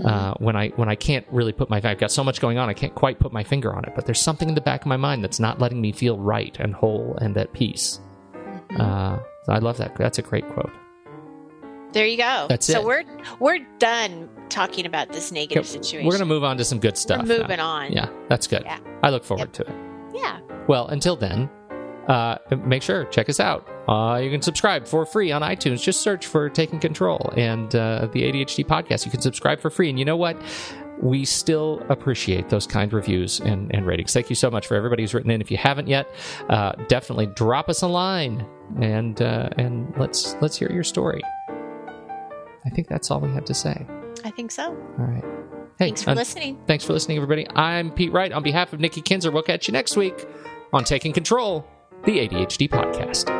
uh, 0.04 0.34
when 0.38 0.56
I 0.56 0.68
when 0.70 0.88
I 0.88 0.94
can't 0.96 1.26
really 1.30 1.52
put 1.52 1.68
my 1.70 1.76
I've 1.84 1.98
got 1.98 2.10
so 2.10 2.24
much 2.24 2.40
going 2.40 2.58
on 2.58 2.68
I 2.68 2.74
can't 2.74 2.94
quite 2.94 3.20
put 3.20 3.32
my 3.32 3.44
finger 3.44 3.72
on 3.74 3.84
it 3.84 3.92
but 3.94 4.06
there's 4.06 4.20
something 4.20 4.48
in 4.48 4.54
the 4.56 4.60
back 4.60 4.80
of 4.80 4.86
my 4.86 4.96
mind 4.96 5.22
that's 5.22 5.38
not 5.38 5.60
letting 5.60 5.80
me 5.80 5.92
feel 5.92 6.18
right 6.18 6.56
and 6.58 6.74
whole 6.74 7.16
and 7.20 7.36
at 7.36 7.52
peace 7.52 8.00
uh, 8.78 9.18
I 9.48 9.58
love 9.58 9.76
that 9.78 9.94
that's 9.96 10.18
a 10.18 10.22
great 10.22 10.48
quote 10.50 10.72
there 11.92 12.06
you 12.06 12.18
go. 12.18 12.46
That's 12.50 12.66
so 12.66 12.80
it. 12.80 12.84
we're 12.84 13.04
we're 13.40 13.66
done 13.78 14.28
talking 14.50 14.84
about 14.84 15.10
this 15.10 15.32
negative 15.32 15.64
Okay, 15.64 15.68
situation. 15.82 16.06
we're 16.06 16.12
gonna 16.12 16.26
move 16.26 16.44
on 16.44 16.58
to 16.58 16.64
some 16.64 16.80
good 16.80 16.98
stuff 16.98 17.22
We're 17.26 17.36
now. 17.36 17.42
moving 17.42 17.60
on. 17.60 17.92
yeah 17.92 18.08
that's 18.28 18.46
good 18.46 18.62
Yeah. 18.64 18.78
I 19.02 19.08
look 19.10 19.24
forward 19.24 19.52
to 19.54 19.62
it 19.62 19.74
Yeah. 20.14 20.40
Well, 20.66 20.88
until 20.88 21.16
then, 21.16 21.48
uh, 22.08 22.38
make 22.64 22.82
sure 22.82 23.04
check 23.06 23.28
us 23.28 23.38
out. 23.40 23.68
Uh, 23.88 24.16
you 24.22 24.30
can 24.30 24.42
subscribe 24.42 24.86
for 24.86 25.04
free 25.06 25.30
on 25.30 25.42
iTunes. 25.42 25.82
Just 25.82 26.00
search 26.00 26.26
for 26.26 26.48
Taking 26.48 26.80
Control 26.80 27.32
and 27.36 27.74
uh, 27.74 28.08
the 28.12 28.22
ADHD 28.22 28.66
podcast. 28.66 29.04
You 29.04 29.10
can 29.10 29.20
subscribe 29.20 29.60
for 29.60 29.70
free. 29.70 29.88
And 29.90 29.98
you 29.98 30.04
know 30.04 30.16
what? 30.16 30.40
We 31.00 31.24
still 31.24 31.80
appreciate 31.88 32.48
those 32.48 32.66
kind 32.66 32.92
reviews 32.92 33.38
and, 33.40 33.72
and 33.72 33.86
ratings. 33.86 34.12
Thank 34.12 34.30
you 34.30 34.36
so 34.36 34.50
much 34.50 34.66
for 34.66 34.74
everybody 34.74 35.04
who's 35.04 35.14
written 35.14 35.30
in. 35.30 35.40
If 35.40 35.50
you 35.50 35.56
haven't 35.56 35.86
yet, 35.86 36.08
uh, 36.48 36.72
definitely 36.88 37.26
drop 37.26 37.68
us 37.68 37.82
a 37.82 37.86
line 37.86 38.44
and 38.80 39.22
uh, 39.22 39.50
and 39.56 39.94
let's 39.96 40.34
let's 40.40 40.56
hear 40.58 40.72
your 40.72 40.82
story. 40.82 41.22
I 42.66 42.70
think 42.70 42.88
that's 42.88 43.10
all 43.10 43.20
we 43.20 43.30
have 43.30 43.44
to 43.44 43.54
say. 43.54 43.86
I 44.24 44.30
think 44.30 44.50
so. 44.50 44.64
All 44.98 45.04
right. 45.04 45.24
Hey, 45.78 45.86
Thanks 45.86 46.02
for 46.02 46.10
un- 46.10 46.16
listening. 46.16 46.58
Thanks 46.66 46.84
for 46.84 46.92
listening, 46.92 47.18
everybody. 47.18 47.46
I'm 47.54 47.92
Pete 47.92 48.12
Wright. 48.12 48.32
On 48.32 48.42
behalf 48.42 48.72
of 48.72 48.80
Nikki 48.80 49.00
Kinzer, 49.00 49.30
we'll 49.30 49.44
catch 49.44 49.68
you 49.68 49.72
next 49.72 49.96
week 49.96 50.26
on 50.72 50.82
Taking 50.82 51.12
Control, 51.12 51.64
the 52.04 52.18
ADHD 52.18 52.68
podcast. 52.68 53.37